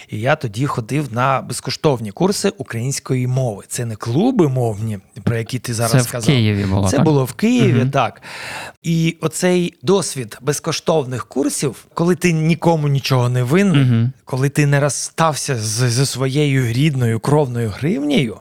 І 0.09 0.19
я 0.19 0.35
тоді 0.35 0.65
ходив 0.65 1.13
на 1.13 1.41
безкоштовні 1.41 2.11
курси 2.11 2.49
української 2.57 3.27
мови. 3.27 3.63
Це 3.67 3.85
не 3.85 3.95
клуби 3.95 4.47
мовні, 4.49 4.99
про 5.23 5.37
які 5.37 5.59
ти 5.59 5.73
зараз 5.73 6.07
Це 6.07 6.19
в. 6.19 6.25
Києві 6.25 6.65
було. 6.65 6.89
Це 6.89 6.95
так? 6.97 7.05
було 7.05 7.25
в 7.25 7.33
Києві, 7.33 7.79
Мгм. 7.79 7.91
так. 7.91 8.21
І 8.83 9.17
оцей 9.21 9.73
досвід 9.83 10.37
безкоштовних 10.41 11.25
курсів, 11.25 11.85
коли 11.93 12.15
ти 12.15 12.33
нікому 12.33 12.87
нічого 12.87 13.29
не 13.29 13.43
винен, 13.43 13.81
Мгм. 13.87 14.11
коли 14.25 14.49
ти 14.49 14.65
не 14.65 14.79
розстався 14.79 15.57
зі 15.59 16.05
своєю 16.05 16.73
рідною 16.73 17.19
кровною 17.19 17.69
гривнею, 17.77 18.37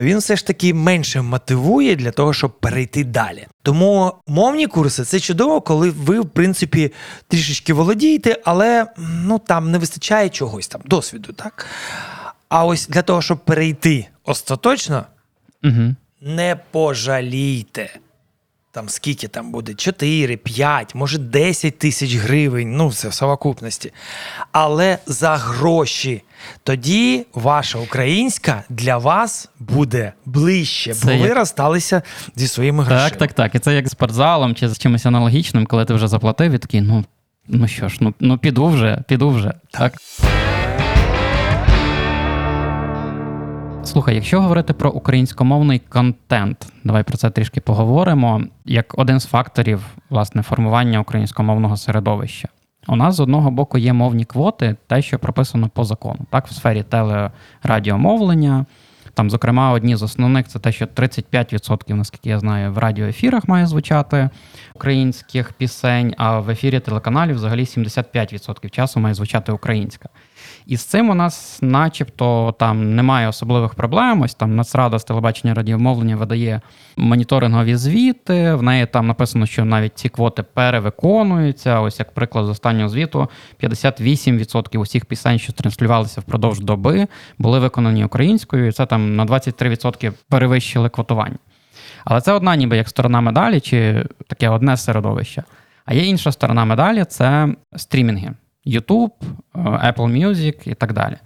він 0.00 0.18
все 0.18 0.36
ж 0.36 0.46
таки 0.46 0.74
менше 0.74 1.22
мотивує 1.22 1.96
для 1.96 2.10
того, 2.10 2.32
щоб 2.32 2.60
перейти 2.60 3.04
далі. 3.04 3.46
Тому 3.62 4.14
мовні 4.26 4.66
курси 4.66 5.04
це 5.04 5.20
чудово, 5.20 5.60
коли 5.60 5.90
ви, 5.90 6.20
в 6.20 6.28
принципі, 6.28 6.92
трішечки 7.28 7.72
володієте, 7.72 8.40
але 8.44 8.86
ну 8.98 9.38
там 9.38 9.70
не 9.70 9.78
вистачає 9.78 10.28
чогось 10.28 10.68
там, 10.68 10.80
досвіду, 10.84 11.32
так? 11.32 11.66
А 12.48 12.64
ось 12.64 12.88
для 12.88 13.02
того, 13.02 13.22
щоб 13.22 13.38
перейти 13.44 14.06
остаточно, 14.24 15.04
Угу. 15.64 15.94
не 16.20 16.56
пожалійте. 16.70 17.90
Там 18.72 18.88
скільки 18.88 19.28
там 19.28 19.52
буде? 19.52 19.74
4, 19.74 20.36
5, 20.36 20.94
може 20.94 21.18
10 21.18 21.78
тисяч 21.78 22.14
гривень, 22.14 22.76
ну 22.76 22.88
все 22.88 23.08
в 23.08 23.14
совокупності. 23.14 23.92
Але 24.52 24.98
за 25.06 25.36
гроші. 25.36 26.22
Тоді 26.62 27.26
ваша 27.34 27.78
українська 27.78 28.64
для 28.68 28.98
вас 28.98 29.48
буде 29.58 30.12
ближче, 30.26 30.94
Це 30.94 31.06
бо 31.06 31.12
ви 31.12 31.28
як- 31.28 31.36
розсталися 31.36 32.02
зі 32.36 32.48
своїми 32.48 32.84
грошима. 32.84 33.08
Так, 33.10 33.18
так, 33.18 33.32
так. 33.32 33.54
І 33.54 33.58
це 33.58 33.74
як 33.74 33.88
з 33.88 33.90
спортзалом 33.90 34.54
чи 34.54 34.68
з 34.68 34.78
чимось 34.78 35.06
аналогічним, 35.06 35.66
коли 35.66 35.84
ти 35.84 35.94
вже 35.94 36.08
заплатив 36.08 36.52
і 36.52 36.58
такий, 36.58 36.80
ну, 36.80 37.04
ну 37.48 37.68
що 37.68 37.88
ж, 37.88 37.96
ну, 38.00 38.14
ну 38.20 38.38
піду 38.38 38.66
вже, 38.66 39.02
піду 39.08 39.30
вже. 39.30 39.52
Так. 39.70 39.94
Слухай, 43.90 44.14
якщо 44.14 44.40
говорити 44.40 44.72
про 44.72 44.90
українськомовний 44.90 45.78
контент, 45.78 46.72
давай 46.84 47.02
про 47.02 47.16
це 47.16 47.30
трішки 47.30 47.60
поговоримо. 47.60 48.42
Як 48.64 48.98
один 48.98 49.20
з 49.20 49.26
факторів 49.26 49.84
власне 50.10 50.42
формування 50.42 51.00
українськомовного 51.00 51.76
середовища. 51.76 52.48
У 52.88 52.96
нас 52.96 53.14
з 53.14 53.20
одного 53.20 53.50
боку 53.50 53.78
є 53.78 53.92
мовні 53.92 54.24
квоти, 54.24 54.76
те, 54.86 55.02
що 55.02 55.18
прописано 55.18 55.68
по 55.68 55.84
закону, 55.84 56.18
так, 56.30 56.46
в 56.46 56.52
сфері 56.52 56.82
телерадіомовлення. 56.82 58.66
Там, 59.14 59.30
зокрема, 59.30 59.72
одні 59.72 59.96
з 59.96 60.02
основних 60.02 60.48
це 60.48 60.58
те, 60.58 60.72
що 60.72 60.84
35%, 60.84 61.94
наскільки 61.94 62.28
я 62.28 62.38
знаю, 62.38 62.72
в 62.72 62.78
радіоефірах 62.78 63.48
має 63.48 63.66
звучати 63.66 64.30
українських 64.74 65.52
пісень, 65.52 66.14
а 66.16 66.40
в 66.40 66.50
ефірі 66.50 66.80
телеканалів 66.80 67.34
взагалі 67.34 67.64
75% 67.64 68.70
часу 68.70 69.00
має 69.00 69.14
звучати 69.14 69.52
українська. 69.52 70.08
І 70.70 70.76
з 70.76 70.84
цим 70.84 71.10
у 71.10 71.14
нас, 71.14 71.58
начебто, 71.62 72.54
там 72.58 72.94
немає 72.94 73.28
особливих 73.28 73.74
проблем. 73.74 74.22
Ось 74.22 74.34
там 74.34 74.56
Нацрада 74.56 74.98
з 74.98 75.04
телебачення 75.04 75.54
радіомовлення 75.54 76.16
видає 76.16 76.60
моніторингові 76.96 77.76
звіти. 77.76 78.54
В 78.54 78.62
неї 78.62 78.86
там 78.86 79.06
написано, 79.06 79.46
що 79.46 79.64
навіть 79.64 79.98
ці 79.98 80.08
квоти 80.08 80.42
перевиконуються. 80.42 81.80
Ось 81.80 81.98
як 81.98 82.14
приклад 82.14 82.46
з 82.46 82.48
останнього 82.48 82.88
звіту: 82.88 83.28
58% 83.62 84.78
усіх 84.78 85.04
пісень, 85.04 85.38
що 85.38 85.52
транслювалися 85.52 86.20
впродовж 86.20 86.60
доби, 86.60 87.06
були 87.38 87.58
виконані 87.58 88.04
українською, 88.04 88.66
і 88.66 88.72
це 88.72 88.86
там 88.86 89.16
на 89.16 89.26
23% 89.26 90.12
перевищили 90.28 90.88
квотування. 90.88 91.38
Але 92.04 92.20
це 92.20 92.32
одна, 92.32 92.56
ніби 92.56 92.76
як 92.76 92.88
сторона 92.88 93.20
медалі, 93.20 93.60
чи 93.60 94.06
таке 94.26 94.48
одне 94.48 94.76
середовище. 94.76 95.44
А 95.84 95.94
є 95.94 96.04
інша 96.04 96.32
сторона 96.32 96.64
медалі 96.64 97.04
це 97.04 97.54
стрімінги. 97.76 98.34
YouTube, 98.66 99.12
е, 99.22 99.58
Apple 99.58 100.26
Music 100.26 100.68
і 100.68 100.74
так 100.74 100.92
далі. 100.92 101.16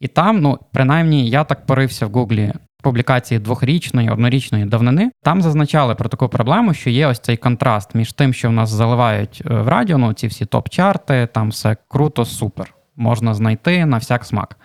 І 0.00 0.08
там, 0.08 0.40
ну, 0.40 0.58
принаймні, 0.72 1.30
я 1.30 1.44
так 1.44 1.66
порився 1.66 2.06
в 2.06 2.10
Гуглі 2.10 2.52
публікації 2.82 3.40
двохрічної, 3.40 4.10
однорічної 4.10 4.64
давнини. 4.64 5.10
Там 5.22 5.42
зазначали 5.42 5.94
про 5.94 6.08
таку 6.08 6.28
проблему, 6.28 6.74
що 6.74 6.90
є 6.90 7.06
ось 7.06 7.20
цей 7.20 7.36
контраст 7.36 7.94
між 7.94 8.12
тим, 8.12 8.34
що 8.34 8.48
в 8.48 8.52
нас 8.52 8.70
заливають 8.70 9.42
е, 9.46 9.54
в 9.54 9.68
радіо, 9.68 9.98
ну 9.98 10.12
ці 10.12 10.26
всі 10.26 10.44
топ-чарти, 10.44 11.26
там 11.26 11.48
все 11.48 11.76
круто, 11.88 12.24
супер. 12.24 12.74
Можна 12.96 13.34
знайти 13.34 13.86
на 13.86 13.96
всяк 13.96 14.24
смак. 14.24 14.56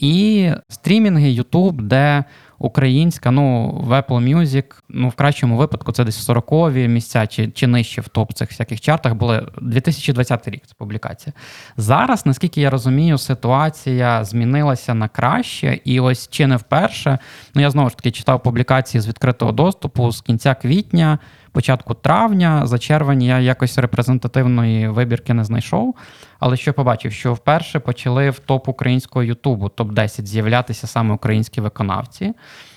І 0.00 0.50
стрімінги, 0.68 1.28
YouTube, 1.28 1.82
де 1.82 2.24
українська, 2.58 3.30
ну, 3.30 3.70
в 3.84 3.92
Apple 3.92 4.36
Music, 4.36 4.64
ну, 4.88 5.08
в 5.08 5.14
кращому 5.14 5.56
випадку, 5.56 5.92
це 5.92 6.04
десь 6.04 6.28
40-ві 6.28 6.88
місця 6.88 7.26
чи, 7.26 7.48
чи 7.48 7.66
нижче 7.66 8.00
в 8.00 8.08
топ 8.08 8.32
цих 8.32 8.50
всяких 8.50 8.80
чартах 8.80 9.14
були 9.14 9.46
2020 9.60 10.48
рік. 10.48 10.62
Це 10.66 10.74
публікація. 10.78 11.32
Зараз, 11.76 12.26
наскільки 12.26 12.60
я 12.60 12.70
розумію, 12.70 13.18
ситуація 13.18 14.24
змінилася 14.24 14.94
на 14.94 15.08
краще, 15.08 15.80
і 15.84 16.00
ось 16.00 16.28
чи 16.28 16.46
не 16.46 16.56
вперше. 16.56 17.18
Ну, 17.54 17.62
я 17.62 17.70
знову 17.70 17.90
ж 17.90 17.96
таки 17.96 18.10
читав 18.10 18.42
публікації 18.42 19.00
з 19.00 19.08
відкритого 19.08 19.52
доступу 19.52 20.12
з 20.12 20.20
кінця 20.20 20.54
квітня. 20.54 21.18
Початку 21.52 21.94
травня, 21.94 22.66
за 22.66 22.78
червень 22.78 23.22
я 23.22 23.38
якось 23.38 23.78
репрезентативної 23.78 24.88
вибірки 24.88 25.34
не 25.34 25.44
знайшов. 25.44 25.94
Але 26.38 26.56
що 26.56 26.72
побачив, 26.72 27.12
що 27.12 27.34
вперше 27.34 27.78
почали 27.78 28.30
в 28.30 28.38
топ 28.38 28.68
українського 28.68 29.22
Ютубу, 29.22 29.66
топ-10 29.66 30.26
з'являтися 30.26 30.86
саме 30.86 31.14
українські 31.14 31.60
виконавці. 31.60 32.32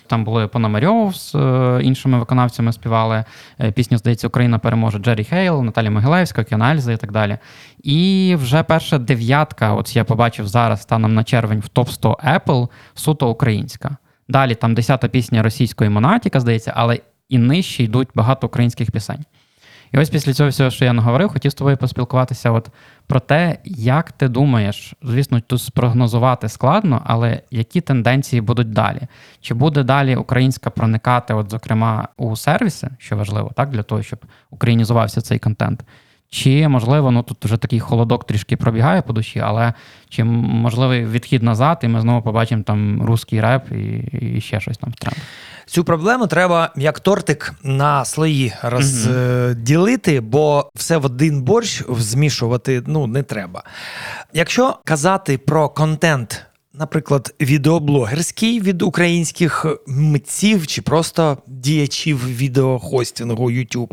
Там 0.08 0.24
були 0.24 0.48
Пономарьов 0.48 1.16
з 1.16 1.36
е, 1.36 1.80
іншими 1.84 2.20
виконавцями 2.20 2.74
співали 2.74 3.26
е, 3.62 3.72
пісню, 3.72 3.98
здається, 3.98 4.28
Україна 4.28 4.60
переможе 4.60 5.00
Джері 5.00 5.24
Хейл, 5.24 5.64
Наталя 5.64 5.90
Могилевська, 5.90 6.44
Кіана 6.44 6.72
Ельза 6.72 6.92
і 6.92 6.98
так 6.98 7.12
далі. 7.12 7.38
І 7.84 8.36
вже 8.40 8.64
перша 8.64 8.98
дев'ятка, 8.98 9.74
от 9.74 9.96
я 9.96 10.04
побачив 10.04 10.48
зараз 10.48 10.82
станом 10.82 11.14
на 11.14 11.24
червень 11.24 11.60
в 11.60 11.68
топ 11.68 11.90
100 11.90 12.18
Apple, 12.28 12.68
суто 12.94 13.30
українська. 13.30 13.98
Далі 14.28 14.56
там 14.56 14.74
десята 14.74 15.08
пісня 15.08 15.44
російської 15.44 15.90
Монатіка, 15.90 16.40
здається, 16.40 16.74
але 16.76 17.00
і 17.30 17.38
нижче 17.38 17.84
йдуть 17.84 18.10
багато 18.16 18.48
українських 18.48 18.92
пісень. 18.92 19.26
І 19.94 19.98
ось 19.98 20.10
після 20.10 20.34
цього 20.34 20.50
всього, 20.50 20.70
що 20.70 20.86
я 20.86 20.94
наговорив, 20.94 21.30
хотів 21.30 21.52
з 21.52 21.56
тобою 21.56 21.78
поспілкуватися 21.78 22.52
от 22.52 22.70
про 23.08 23.20
те, 23.20 23.58
як 23.66 24.12
ти 24.12 24.28
думаєш, 24.28 24.94
звісно, 25.04 25.42
тут 25.42 25.62
спрогнозувати 25.62 26.50
складно, 26.50 27.02
але 27.06 27.42
які 27.52 27.82
тенденції 27.82 28.42
будуть 28.42 28.72
далі? 28.72 29.02
Чи 29.42 29.54
буде 29.54 29.84
далі 29.84 30.16
українська 30.16 30.70
проникати, 30.70 31.34
от, 31.34 31.50
зокрема, 31.50 32.08
у 32.18 32.36
сервіси, 32.36 32.90
що 32.98 33.18
важливо, 33.18 33.52
так, 33.56 33.70
для 33.70 33.84
того, 33.84 34.04
щоб 34.04 34.20
українізувався 34.50 35.22
цей 35.22 35.40
контент? 35.40 35.84
Чи 36.34 36.68
можливо, 36.68 37.12
ну 37.12 37.24
тут 37.24 37.46
вже 37.46 37.58
такий 37.58 37.80
холодок 37.80 38.28
трішки 38.28 38.58
пробігає 38.58 39.02
по 39.02 39.14
душі, 39.14 39.40
але 39.40 39.74
чи 40.10 40.24
можливий 40.24 41.06
відхід 41.06 41.44
назад, 41.44 41.80
і 41.84 41.88
ми 41.88 42.02
знову 42.02 42.22
побачимо 42.22 42.64
там 42.64 43.04
русський 43.04 43.42
реп 43.42 43.72
і, 43.72 43.76
і 44.36 44.42
ще 44.42 44.60
щось 44.60 44.78
там 44.78 44.92
в 44.92 44.96
трендах? 44.96 45.24
Цю 45.66 45.84
проблему 45.84 46.28
треба 46.28 46.70
як 46.76 47.00
тортик 47.00 47.54
на 47.64 48.06
слої 48.06 48.54
розділити, 48.64 50.22
бо 50.22 50.70
все 50.76 50.98
в 50.98 51.06
один 51.06 51.42
борщ 51.42 51.84
змішувати 51.90 52.84
ну, 52.88 53.08
не 53.08 53.24
треба. 53.24 53.64
Якщо 54.34 54.78
казати 54.86 55.38
про 55.38 55.70
контент. 55.70 56.46
Наприклад, 56.76 57.34
відеоблогерський 57.42 58.62
від 58.62 58.82
українських 58.82 59.66
митців 59.88 60.68
чи 60.68 60.82
просто 60.82 61.38
діячів 61.48 62.28
відеохостінгу 62.28 63.52
YouTube, 63.52 63.92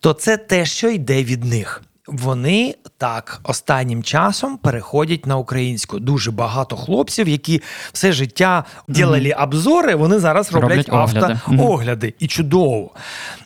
то 0.00 0.12
це 0.12 0.36
те, 0.36 0.66
що 0.66 0.90
йде 0.90 1.24
від 1.24 1.44
них. 1.44 1.82
Вони 2.06 2.74
так 2.98 3.40
останнім 3.44 4.02
часом 4.02 4.56
переходять 4.58 5.26
на 5.26 5.36
українську. 5.36 5.98
Дуже 5.98 6.30
багато 6.30 6.76
хлопців, 6.76 7.28
які 7.28 7.62
все 7.92 8.12
життя 8.12 8.64
ділили 8.88 9.32
обзори, 9.32 9.94
вони 9.94 10.18
зараз 10.18 10.52
роблять, 10.52 10.88
Роблять 10.88 10.88
огляди. 10.88 11.34
Мгм. 11.46 11.60
автоогляди. 11.60 12.14
І 12.18 12.26
чудово. 12.26 12.90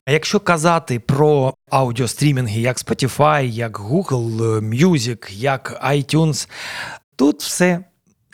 А 0.07 0.13
якщо 0.13 0.41
казати 0.41 1.01
про 1.01 1.55
аудіострімінги, 1.71 2.61
як 2.61 2.77
Spotify, 2.77 3.43
як 3.43 3.81
Google 3.81 4.61
Music, 4.61 5.33
як 5.33 5.81
iTunes, 5.85 6.49
тут 7.17 7.43
все 7.43 7.81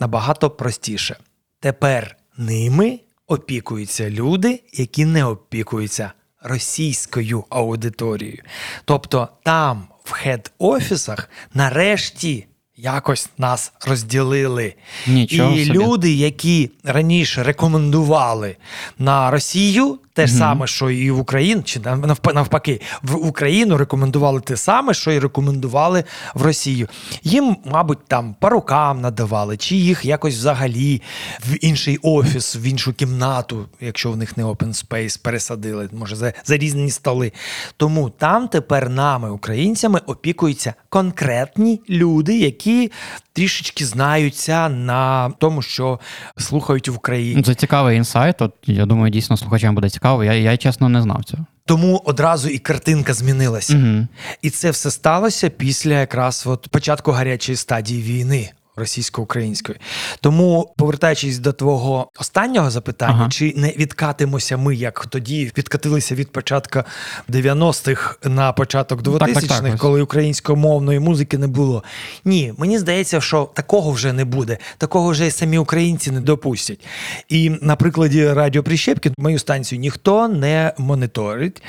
набагато 0.00 0.50
простіше. 0.50 1.16
Тепер 1.61 2.16
ними 2.37 3.00
опікуються 3.26 4.11
люди, 4.11 4.62
які 4.72 5.04
не 5.04 5.24
опікуються 5.24 6.12
російською 6.42 7.44
аудиторією. 7.50 8.42
Тобто 8.85 9.28
там, 9.42 9.88
в 10.04 10.12
хед-офісах, 10.12 11.28
нарешті 11.54 12.46
якось 12.76 13.28
нас 13.38 13.72
розділили. 13.87 14.74
Нічого 15.07 15.57
І 15.57 15.66
собі. 15.66 15.78
люди, 15.78 16.12
які 16.12 16.70
раніше 16.85 17.42
рекомендували 17.42 18.57
на 18.98 19.30
Росію, 19.30 19.98
те 20.14 20.27
ж 20.27 20.33
саме, 20.35 20.66
що 20.66 20.90
і 20.90 21.11
в 21.11 21.18
Україну, 21.18 21.62
чи 21.62 21.81
навп- 21.81 22.35
навпаки, 22.35 22.81
в 23.03 23.16
Україну 23.27 23.77
рекомендували 23.77 24.40
те 24.40 24.57
саме, 24.57 24.94
що 24.94 25.12
і 25.12 25.18
рекомендували 25.18 26.05
в 26.35 26.42
Росію. 26.42 26.88
Їм, 27.22 27.57
мабуть, 27.64 27.98
там 28.09 28.35
по 28.40 28.48
рукам 28.48 29.00
надавали, 29.00 29.57
чи 29.57 29.77
їх 29.77 30.05
якось 30.05 30.35
взагалі 30.35 31.03
в 31.48 31.64
інший 31.64 31.98
офіс, 32.03 32.57
в 32.57 32.62
іншу 32.62 32.92
кімнату, 32.92 33.66
якщо 33.81 34.12
в 34.12 34.16
них 34.16 34.37
не 34.37 34.44
open 34.44 34.68
space, 34.87 35.22
пересадили, 35.22 35.88
може, 35.92 36.16
за, 36.16 36.33
за 36.44 36.57
різні 36.57 36.90
столи. 36.90 37.33
Тому 37.77 38.11
там 38.11 38.48
тепер 38.48 38.90
нами, 38.90 39.31
українцями, 39.31 40.00
опікуються 40.07 40.74
конкретні 40.88 41.81
люди, 41.90 42.38
які 42.38 42.92
трішечки 43.33 43.85
знаються 43.87 44.68
на 44.68 45.31
тому, 45.38 45.62
що 45.62 46.00
слухають 46.38 46.88
в 46.88 46.94
Україні. 46.96 47.35
Ну, 47.37 47.42
Це 47.42 47.55
цікавий 47.55 47.96
інсайт. 47.96 48.42
От 48.42 48.53
я 48.66 48.87
думаю, 48.87 49.11
дійсно 49.11 49.37
слухачам 49.37 49.74
буде 49.74 49.90
цікаво. 49.90 50.04
Я, 50.05 50.35
я 50.35 50.57
чесно 50.57 50.88
не 50.88 51.03
знав 51.03 51.25
цього. 51.25 51.47
Тому 51.67 52.03
одразу 52.05 52.49
і 52.49 52.59
картинка 52.59 53.14
змінилася. 53.14 53.77
Угу. 53.77 54.07
І 54.43 54.51
це 54.51 54.71
все 54.71 54.90
сталося 54.90 55.51
після 55.51 55.93
якраз 56.01 56.45
от 56.47 56.69
початку 56.69 57.11
гарячої 57.12 57.57
стадії 57.57 58.03
війни. 58.03 58.51
Російсько-української. 58.76 59.78
Тому, 60.20 60.74
повертаючись 60.76 61.38
до 61.38 61.52
твого 61.52 62.10
останнього 62.20 62.70
запитання, 62.70 63.14
Ага. 63.18 63.30
чи 63.30 63.54
не 63.56 63.68
відкатимося 63.68 64.56
ми, 64.56 64.74
як 64.74 65.06
тоді 65.06 65.52
відкатилися 65.58 66.14
від 66.14 66.32
початку 66.32 66.82
90-х 67.28 68.16
на 68.24 68.52
початок 68.52 69.00
Ну, 69.04 69.12
2000-х, 69.12 69.40
так, 69.48 69.62
так, 69.62 69.74
ось. 69.74 69.80
коли 69.80 70.02
українськомовної 70.02 71.00
музики 71.00 71.38
не 71.38 71.46
було? 71.46 71.82
Ні, 72.24 72.54
мені 72.58 72.78
здається, 72.78 73.20
що 73.20 73.50
такого 73.54 73.90
вже 73.90 74.12
не 74.12 74.24
буде. 74.24 74.58
Такого 74.78 75.10
вже 75.10 75.26
і 75.26 75.30
самі 75.30 75.58
українці 75.58 76.10
не 76.10 76.20
допустять. 76.20 76.80
І 77.28 77.50
на 77.62 77.76
прикладі 77.76 78.32
Радіо 78.32 78.62
Прищепки 78.62 79.12
мою 79.18 79.38
станцію 79.38 79.78
ніхто 79.80 80.28
не 80.28 80.72
моніторить. 80.78 81.62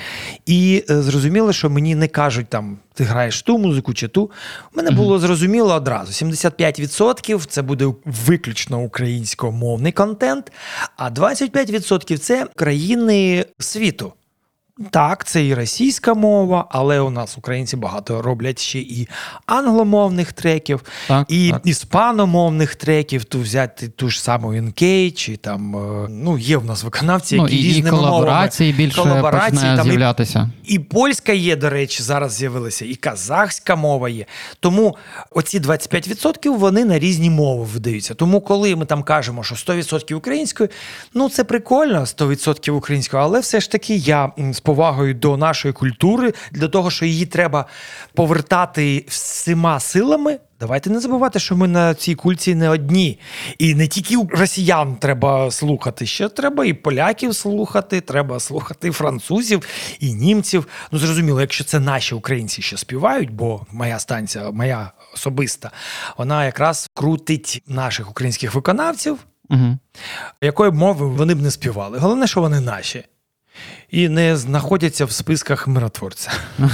І 0.45 0.83
е, 0.89 1.01
зрозуміло, 1.01 1.53
що 1.53 1.69
мені 1.69 1.95
не 1.95 2.07
кажуть 2.07 2.47
там. 2.49 2.77
Ти 2.95 3.03
граєш 3.03 3.41
ту 3.41 3.58
музику 3.58 3.93
чи 3.93 4.08
ту. 4.08 4.23
У 4.23 4.77
мене 4.77 4.91
було 4.91 5.19
зрозуміло 5.19 5.73
одразу: 5.73 6.25
75% 6.25 7.45
це 7.45 7.62
буде 7.62 7.93
виключно 8.05 8.79
українськомовний 8.79 9.91
контент, 9.91 10.51
а 10.97 11.10
25% 11.10 12.17
це 12.17 12.47
країни 12.55 13.45
світу. 13.60 14.13
Так, 14.91 15.25
це 15.25 15.45
і 15.45 15.53
російська 15.53 16.13
мова, 16.13 16.65
але 16.69 16.99
у 16.99 17.09
нас 17.09 17.38
українці 17.38 17.77
багато 17.77 18.21
роблять 18.21 18.59
ще 18.59 18.79
і 18.79 19.07
англомовних 19.45 20.33
треків, 20.33 20.83
Так, 21.07 21.25
і 21.29 21.49
так. 21.51 21.61
іспаномовних 21.65 22.75
треків, 22.75 23.23
ту 23.23 23.39
взяти 23.41 23.88
ту 23.88 24.09
ж 24.09 24.21
саму 24.23 24.53
NK, 24.53 25.11
чи 25.11 25.38
там 25.38 25.75
е, 25.75 26.07
ну 26.09 26.38
є 26.38 26.57
в 26.57 26.65
нас 26.65 26.83
виконавці, 26.83 27.35
Ну, 27.35 27.43
які 27.43 27.55
і, 27.55 27.59
і 27.59 27.67
різними 27.67 27.89
колаборації 27.89 28.71
мовами. 28.71 28.85
більше 28.85 29.01
Колаборації, 29.01 29.61
там 29.61 29.88
і 29.88 29.89
з'являтися. 29.89 30.49
і 30.65 30.79
польська 30.79 31.33
є, 31.33 31.55
до 31.55 31.69
речі, 31.69 32.03
зараз 32.03 32.33
з'явилася, 32.33 32.85
і 32.85 32.95
казахська 32.95 33.75
мова 33.75 34.09
є. 34.09 34.25
Тому 34.59 34.95
оці 35.31 35.59
25% 35.59 36.57
вони 36.57 36.85
на 36.85 36.99
різні 36.99 37.29
мови 37.29 37.63
видаються. 37.73 38.13
Тому, 38.13 38.41
коли 38.41 38.75
ми 38.75 38.85
там 38.85 39.03
кажемо, 39.03 39.43
що 39.43 39.55
100% 39.55 40.13
українською, 40.13 40.69
ну 41.13 41.29
це 41.29 41.43
прикольно, 41.43 41.99
100% 41.99 42.71
українською, 42.71 43.23
але 43.23 43.39
все 43.39 43.59
ж 43.59 43.71
таки 43.71 43.95
я 43.95 44.31
повагою 44.65 45.13
до 45.13 45.38
нашої 45.38 45.73
культури, 45.73 46.34
для 46.51 46.67
того, 46.67 46.91
що 46.91 47.06
її 47.06 47.25
треба 47.25 47.65
повертати 48.13 49.06
всіма 49.08 49.80
силами. 49.80 50.39
Давайте 50.60 50.89
не 50.89 50.99
забувати, 50.99 51.39
що 51.39 51.56
ми 51.56 51.67
на 51.67 51.93
цій 51.93 52.15
кульці 52.15 52.56
не 52.56 52.69
одні. 52.69 53.19
І 53.58 53.75
не 53.75 53.88
тільки 53.88 54.15
росіян 54.38 54.95
треба 54.95 55.51
слухати, 55.51 56.06
ще 56.06 56.30
треба 56.30 56.65
і 56.65 56.73
поляків 56.73 57.36
слухати, 57.36 58.01
треба 58.01 58.39
слухати 58.39 58.88
і 58.88 58.91
французів, 58.91 59.67
і 59.99 60.13
німців. 60.13 60.67
Ну, 60.91 60.99
зрозуміло, 60.99 61.41
якщо 61.41 61.63
це 61.63 61.80
наші 61.80 62.15
українці 62.15 62.62
ще 62.62 62.78
співають, 62.78 63.32
бо 63.32 63.65
моя 63.71 63.99
станція, 63.99 64.51
моя 64.51 64.91
особиста, 65.13 65.71
вона 66.17 66.45
якраз 66.45 66.89
крутить 66.93 67.63
наших 67.67 68.10
українських 68.10 68.56
виконавців, 68.56 69.17
Угу. 69.49 69.78
якої 70.41 70.71
б 70.71 70.73
мови 70.73 71.08
вони 71.08 71.36
б 71.36 71.41
не 71.41 71.51
співали. 71.51 71.97
Головне, 71.97 72.28
що 72.28 72.41
вони 72.41 72.60
наші. 72.60 73.04
І 73.91 74.09
не 74.09 74.37
знаходяться 74.37 75.05
в 75.05 75.11
списках 75.11 75.67
миротворця. 75.67 76.31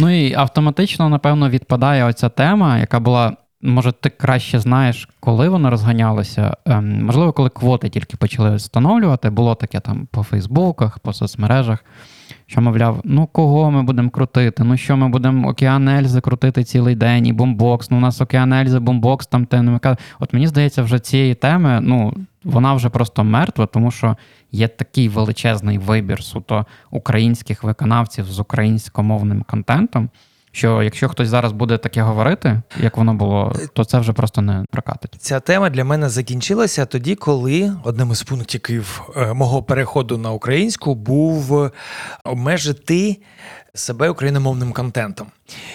Ну 0.00 0.10
і 0.10 0.34
автоматично, 0.34 1.08
напевно, 1.08 1.50
відпадає 1.50 2.04
оця 2.04 2.28
тема, 2.28 2.78
яка 2.78 3.00
була. 3.00 3.36
Може, 3.62 3.92
ти 3.92 4.10
краще 4.10 4.60
знаєш, 4.60 5.08
коли 5.20 5.48
воно 5.48 5.70
розганялося? 5.70 6.56
Ем, 6.66 7.04
можливо, 7.04 7.32
коли 7.32 7.48
квоти 7.48 7.88
тільки 7.88 8.16
почали 8.16 8.56
встановлювати, 8.56 9.30
було 9.30 9.54
таке 9.54 9.80
там 9.80 10.08
по 10.10 10.22
Фейсбуках, 10.22 10.98
по 10.98 11.12
соцмережах, 11.12 11.84
що, 12.46 12.60
мовляв, 12.60 13.00
ну 13.04 13.26
кого 13.26 13.70
ми 13.70 13.82
будемо 13.82 14.10
крутити? 14.10 14.64
Ну 14.64 14.76
що 14.76 14.96
ми 14.96 15.08
будемо 15.08 15.48
океан 15.48 15.88
Ельзи 15.88 16.20
крутити 16.20 16.64
цілий 16.64 16.94
день, 16.94 17.26
і 17.26 17.32
бомбокс. 17.32 17.90
Ну, 17.90 17.96
у 17.96 18.00
нас 18.00 18.20
океан 18.20 18.52
Ельзи, 18.52 18.78
бомбокс, 18.78 19.26
там 19.26 19.46
те 19.46 19.62
не 19.62 19.80
От 20.20 20.32
мені 20.32 20.46
здається, 20.46 20.82
вже 20.82 20.98
цієї 20.98 21.34
теми, 21.34 21.80
ну, 21.82 22.14
вона 22.44 22.74
вже 22.74 22.88
просто 22.88 23.24
мертва, 23.24 23.66
тому 23.66 23.90
що 23.90 24.16
є 24.52 24.68
такий 24.68 25.08
величезний 25.08 25.78
вибір 25.78 26.22
суто 26.22 26.66
українських 26.90 27.64
виконавців 27.64 28.24
з 28.24 28.38
українськомовним 28.38 29.42
контентом. 29.42 30.10
Що 30.58 30.82
якщо 30.82 31.08
хтось 31.08 31.28
зараз 31.28 31.52
буде 31.52 31.78
таке 31.78 32.02
говорити, 32.02 32.62
як 32.80 32.96
воно 32.96 33.14
було, 33.14 33.56
то 33.72 33.84
це 33.84 33.98
вже 33.98 34.12
просто 34.12 34.42
не 34.42 34.64
прокатить. 34.70 35.16
Ця 35.18 35.40
тема 35.40 35.70
для 35.70 35.84
мене 35.84 36.08
закінчилася 36.08 36.86
тоді, 36.86 37.14
коли 37.14 37.72
одним 37.84 38.10
із 38.10 38.22
пунктів 38.22 39.02
е, 39.16 39.34
мого 39.34 39.62
переходу 39.62 40.18
на 40.18 40.30
українську 40.30 40.94
був 40.94 41.62
е, 41.62 41.70
обмежити 42.24 43.16
себе 43.74 44.08
україномовним 44.08 44.72
контентом, 44.72 45.26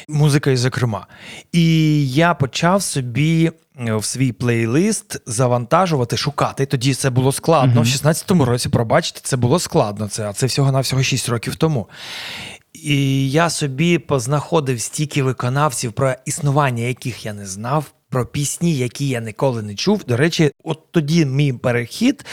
музикою, 0.09 0.57
зокрема. 0.57 1.07
І 1.51 2.07
я 2.11 2.33
почав 2.33 2.83
собі 2.83 3.51
е, 3.79 3.95
в 3.95 4.05
свій 4.05 4.31
плейлист 4.31 5.21
завантажувати, 5.25 6.17
шукати. 6.17 6.65
Тоді 6.65 6.93
це 6.93 7.09
було 7.09 7.31
складно. 7.31 7.81
В 7.81 7.85
16-му 7.85 8.45
році, 8.45 8.69
пробачте, 8.69 9.19
це 9.23 9.37
було 9.37 9.59
складно. 9.59 10.07
Це, 10.07 10.29
а 10.29 10.33
це 10.33 10.45
всього-навсього 10.45 11.03
6 11.03 11.29
років 11.29 11.55
тому. 11.55 11.87
І 12.73 13.31
я 13.31 13.49
собі 13.49 13.99
познаходив 13.99 14.81
стільки 14.81 15.23
виконавців, 15.23 15.93
про 15.93 16.13
існування 16.25 16.83
яких 16.83 17.25
я 17.25 17.33
не 17.33 17.45
знав. 17.45 17.93
Про 18.09 18.25
пісні, 18.25 18.75
які 18.75 19.07
я 19.07 19.21
ніколи 19.21 19.61
не 19.61 19.75
чув. 19.75 20.03
До 20.07 20.17
речі, 20.17 20.51
от 20.63 20.91
тоді 20.91 21.25
мій 21.25 21.53
перехід, 21.53 22.25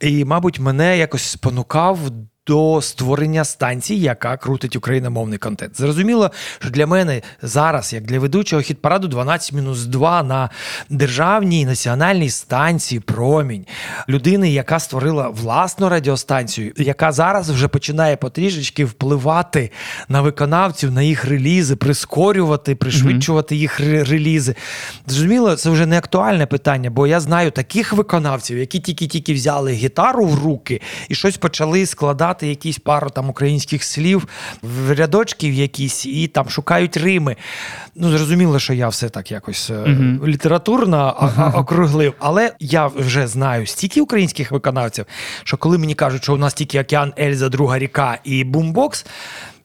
і, 0.00 0.24
мабуть, 0.24 0.58
мене 0.58 0.98
якось 0.98 1.22
спонукав 1.22 1.98
до 2.46 2.82
створення 2.82 3.44
станції, 3.44 4.00
яка 4.00 4.36
крутить 4.36 4.76
україномовний 4.76 5.38
контент. 5.38 5.76
Зрозуміло, 5.76 6.30
що 6.58 6.70
для 6.70 6.86
мене 6.86 7.22
зараз, 7.42 7.92
як 7.92 8.04
для 8.04 8.18
ведучого 8.18 8.62
хіт-параду 8.62 9.08
12-2 9.08 10.22
на 10.22 10.50
державній 10.90 11.66
національній 11.66 12.30
станції 12.30 13.00
Промінь, 13.00 13.66
людини, 14.08 14.50
яка 14.50 14.78
створила 14.78 15.28
власну 15.28 15.88
радіостанцію, 15.88 16.72
яка 16.76 17.12
зараз 17.12 17.50
вже 17.50 17.68
починає 17.68 18.16
потрішечки 18.16 18.84
впливати 18.84 19.70
на 20.08 20.20
виконавців, 20.20 20.92
на 20.92 21.02
їх 21.02 21.24
релізи, 21.24 21.76
прискорювати, 21.76 22.74
пришвидшувати 22.74 23.56
їх 23.56 23.80
релізи. 23.80 24.54
Зрозуміло, 25.06 25.56
це 25.56 25.70
вже 25.70 25.86
не 25.86 25.98
актуальне 25.98 26.46
питання, 26.46 26.90
бо 26.90 27.06
я 27.06 27.20
знаю 27.20 27.50
таких 27.50 27.92
виконавців, 27.92 28.58
які 28.58 28.80
тільки-тільки 28.80 29.34
взяли 29.34 29.72
гітару 29.72 30.26
в 30.26 30.44
руки 30.44 30.80
і 31.08 31.14
щось 31.14 31.36
почали 31.36 31.86
складати 31.86 32.35
якісь 32.42 32.78
пару 32.78 33.10
там 33.10 33.28
українських 33.28 33.84
слів 33.84 34.28
в 34.62 34.92
рядочків 34.94 35.54
якісь 35.54 36.06
і 36.06 36.26
там 36.28 36.48
шукають 36.48 36.96
рими. 36.96 37.36
Ну, 37.94 38.10
зрозуміло, 38.10 38.58
що 38.58 38.72
я 38.72 38.88
все 38.88 39.08
так 39.08 39.30
якось 39.30 39.70
е, 39.70 39.98
літературно 40.26 41.32
а- 41.36 41.50
округлив, 41.50 42.14
але 42.18 42.52
я 42.60 42.86
вже 42.86 43.26
знаю 43.26 43.66
стільки 43.66 44.00
українських 44.00 44.52
виконавців, 44.52 45.06
що 45.44 45.56
коли 45.56 45.78
мені 45.78 45.94
кажуть, 45.94 46.22
що 46.22 46.34
у 46.34 46.36
нас 46.36 46.54
тільки 46.54 46.80
океан 46.80 47.12
Ельза, 47.18 47.48
друга 47.48 47.78
ріка 47.78 48.18
і 48.24 48.44
бумбокс. 48.44 49.06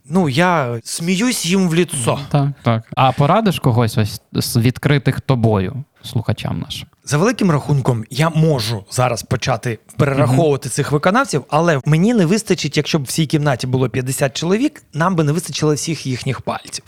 Ну, 0.10 0.30
я 0.30 0.80
сміюсь 0.84 1.46
їм 1.46 1.70
в 1.70 1.76
ліцо. 1.76 2.20
Так, 2.30 2.50
так. 2.64 2.84
А 2.96 3.12
порадиш 3.12 3.60
когось 3.60 3.98
ось 3.98 4.22
з 4.34 4.58
відкритих 4.58 5.22
тобою, 5.22 5.84
слухачам 6.04 6.60
нашим? 6.60 6.88
За 7.04 7.18
великим 7.18 7.52
рахунком, 7.52 8.06
я 8.10 8.30
можу 8.30 8.86
зараз 8.92 9.24
почати 9.24 9.80
перераховувати 9.98 10.70
цих 10.70 10.92
виконавців, 10.92 11.44
але 11.50 11.80
мені 11.86 12.14
не 12.14 12.26
вистачить, 12.26 12.78
якщо 12.78 13.00
б 13.00 13.04
в 13.04 13.08
цій 13.08 13.26
кімнаті 13.26 13.68
було 13.68 13.90
50 13.90 14.38
чоловік, 14.38 14.84
нам 14.94 15.16
би 15.16 15.24
не 15.24 15.32
вистачило 15.32 15.74
всіх 15.74 16.06
їхніх 16.06 16.42
пальців. 16.42 16.86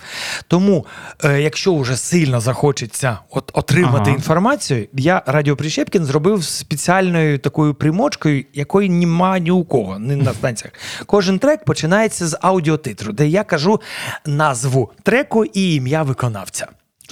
Тому, 0.47 0.86
е, 1.23 1.41
якщо 1.41 1.76
вже 1.76 1.97
сильно 1.97 2.39
захочеться 2.39 3.19
от, 3.30 3.52
отримати 3.54 4.10
Ага. 4.10 4.15
інформацію, 4.17 4.88
я 4.93 5.23
Радіо 5.26 5.56
Прищепкін 5.56 6.06
зробив 6.06 6.43
спеціальною 6.43 7.39
такою 7.39 7.73
примочкою, 7.73 8.45
якої 8.54 8.89
нема 8.89 9.39
ні 9.39 9.52
у 9.52 9.63
кого, 9.63 9.99
не 9.99 10.15
на 10.15 10.34
станціях. 10.34 10.73
Кожен 11.06 11.39
трек 11.39 11.65
починається 11.65 12.28
з 12.28 12.38
аудіотитру, 12.41 13.13
де 13.13 13.28
я 13.28 13.43
кажу 13.43 13.82
назву 14.26 14.91
треку 15.04 15.45
і 15.45 15.76
ім'я 15.76 16.04
виконавця. 16.04 16.67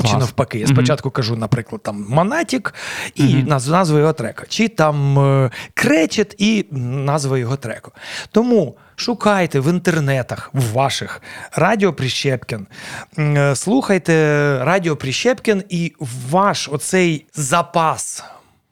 Чи 0.08 0.18
навпаки, 0.18 0.60
я 0.60 0.68
спочатку 0.68 1.12
кажу, 1.12 1.36
наприклад, 1.36 1.84
там 1.84 2.06
Монатік 2.10 2.74
і 3.16 3.24
наз- 3.24 3.70
назва 3.70 4.00
його 4.00 4.14
трека, 4.14 4.44
чи 4.50 4.68
там 4.68 5.20
е, 5.20 5.52
Кречет 5.74 6.36
і 6.38 6.66
назва 6.82 7.38
його 7.38 7.56
треку. 7.56 7.92
Тому 8.32 8.76
шукайте 8.96 9.60
в 9.60 9.70
інтернетах, 9.70 10.50
в 10.54 10.72
ваших 10.72 11.22
Радіо 11.56 11.94
Прищепкін, 11.94 12.68
е, 13.20 13.56
слухайте 13.56 14.14
Радіо 14.64 14.96
Прищепкін, 14.96 15.64
і 15.70 15.94
ваш 16.30 16.70
оцей 16.72 17.26
запас 17.36 18.24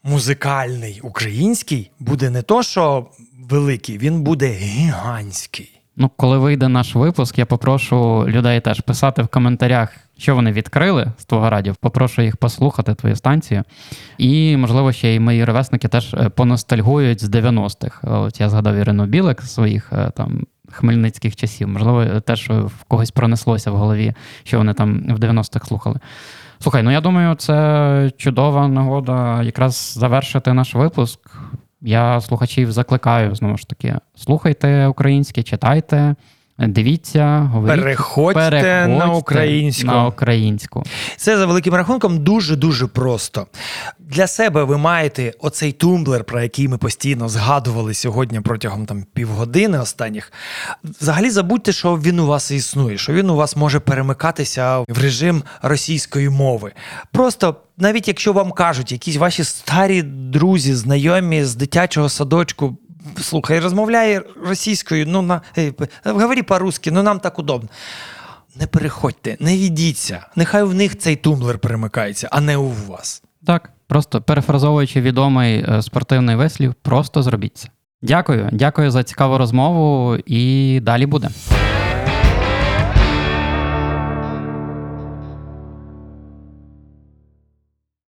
музикальний 0.04 1.00
український 1.04 1.92
буде 2.00 2.30
не 2.30 2.42
то, 2.42 2.64
що 2.64 3.06
великий, 3.50 3.98
він 3.98 4.22
буде 4.22 4.48
гігантський. 4.48 5.76
Ну, 5.96 6.12
коли 6.18 6.38
вийде 6.38 6.68
наш 6.68 6.96
випуск, 6.96 7.38
я 7.40 7.46
попрошу 7.46 8.26
людей 8.28 8.62
теж 8.62 8.82
писати 8.82 9.22
в 9.24 9.28
коментарях, 9.28 9.90
що 10.20 10.36
вони 10.36 10.52
відкрили 10.52 11.12
з 11.18 11.26
твого 11.26 11.50
радіо. 11.50 11.74
Попрошу 11.82 12.22
їх 12.22 12.38
послухати 12.38 12.96
твою 12.96 13.16
станцію. 13.16 13.64
І, 14.18 14.58
можливо, 14.58 14.92
ще 14.92 15.16
й 15.16 15.20
мої 15.20 15.46
ровесники 15.46 15.88
теж 15.88 16.14
е, 16.14 16.30
поностальгують 16.30 17.24
з 17.24 17.30
90-х. 17.30 18.00
От 18.04 18.40
я 18.40 18.50
згадав 18.50 18.76
Ірину 18.76 19.06
Білик 19.06 19.42
своїх 19.42 19.94
е, 19.94 20.12
там. 20.16 20.44
Хмельницьких 20.72 21.36
часів, 21.36 21.68
можливо, 21.68 22.20
теж 22.20 22.50
в 22.50 22.84
когось 22.88 23.12
пронеслося 23.12 23.72
в 23.72 23.76
голові, 23.76 24.14
що 24.44 24.58
вони 24.58 24.74
там 24.74 25.04
в 25.08 25.20
90-х 25.20 25.68
слухали. 25.68 26.00
Слухай, 26.60 26.84
ну 26.84 26.92
я 26.92 27.02
думаю, 27.02 27.36
це 27.36 28.12
чудова 28.18 28.68
нагода 28.68 29.44
якраз 29.44 29.94
завершити 29.98 30.54
наш 30.54 30.76
випуск. 30.76 31.20
Я 31.82 32.22
слухачів 32.22 32.72
закликаю 32.72 33.36
знову 33.36 33.58
ж 33.58 33.68
таки: 33.68 33.96
слухайте 34.16 34.88
українське, 34.88 35.44
читайте, 35.44 36.16
дивіться, 36.68 37.50
говоріть. 37.54 37.84
Переходьте, 37.84 38.40
переходьте 38.40 38.88
на 38.88 39.14
українську. 39.14 39.88
На 39.88 40.08
українську. 40.08 40.84
Це 41.18 41.38
за 41.38 41.46
великим 41.46 41.74
рахунком 41.74 42.24
дуже-дуже 42.24 42.88
просто. 42.88 43.48
Для 44.00 44.28
себе 44.28 44.64
ви 44.64 44.78
маєте 44.78 45.34
оцей 45.40 45.72
тумблер, 45.72 46.24
про 46.24 46.42
який 46.42 46.68
ми 46.68 46.78
постійно 46.78 47.30
згадували 47.30 47.94
сьогодні 47.94 48.42
протягом 48.42 48.86
там 48.86 49.04
півгодини 49.14 49.80
останніх. 49.80 50.34
Взагалі 50.84 51.30
забудьте, 51.30 51.72
що 51.72 51.96
він 51.96 52.20
у 52.20 52.28
вас 52.28 52.52
існує, 52.52 52.98
що 52.98 53.14
він 53.14 53.30
у 53.30 53.36
вас 53.36 53.56
може 53.56 53.80
перемикатися 53.80 54.80
в 54.80 55.02
режим 55.02 55.44
російської 55.62 56.30
мови. 56.30 56.72
Просто. 57.12 57.56
Навіть 57.82 58.08
якщо 58.08 58.34
вам 58.34 58.52
кажуть 58.52 58.92
якісь 58.92 59.16
ваші 59.16 59.44
старі 59.44 60.02
друзі, 60.02 60.76
знайомі 60.76 61.44
з 61.44 61.56
дитячого 61.56 62.10
садочку, 62.10 62.78
слухай, 63.22 63.60
розмовляє 63.60 64.22
російською, 64.46 65.06
ну 65.08 65.22
на 65.22 65.42
говорі 65.56 65.90
говори 66.06 66.44
по-русски, 66.44 66.92
ну 66.92 67.04
нам 67.04 67.20
так 67.20 67.40
удобно. 67.40 67.70
Не 68.56 68.68
переходьте, 68.68 69.38
не 69.40 69.58
відіться. 69.58 70.26
Нехай 70.36 70.64
в 70.64 70.74
них 70.74 70.98
цей 70.98 71.16
тумблер 71.16 71.60
перемикається, 71.60 72.30
а 72.32 72.42
не 72.42 72.58
у 72.58 72.70
вас. 72.88 73.24
Так, 73.46 73.72
просто 73.88 74.22
перефразовуючи 74.22 75.02
відомий 75.02 75.66
е, 75.70 75.82
спортивний 75.82 76.36
вислів, 76.36 76.74
просто 76.82 77.24
зробіть 77.24 77.58
це. 77.58 77.70
Дякую, 78.02 78.50
дякую 78.52 78.92
за 78.92 79.04
цікаву 79.04 79.38
розмову 79.38 80.18
і 80.26 80.80
далі 80.80 81.06
буде. 81.06 81.30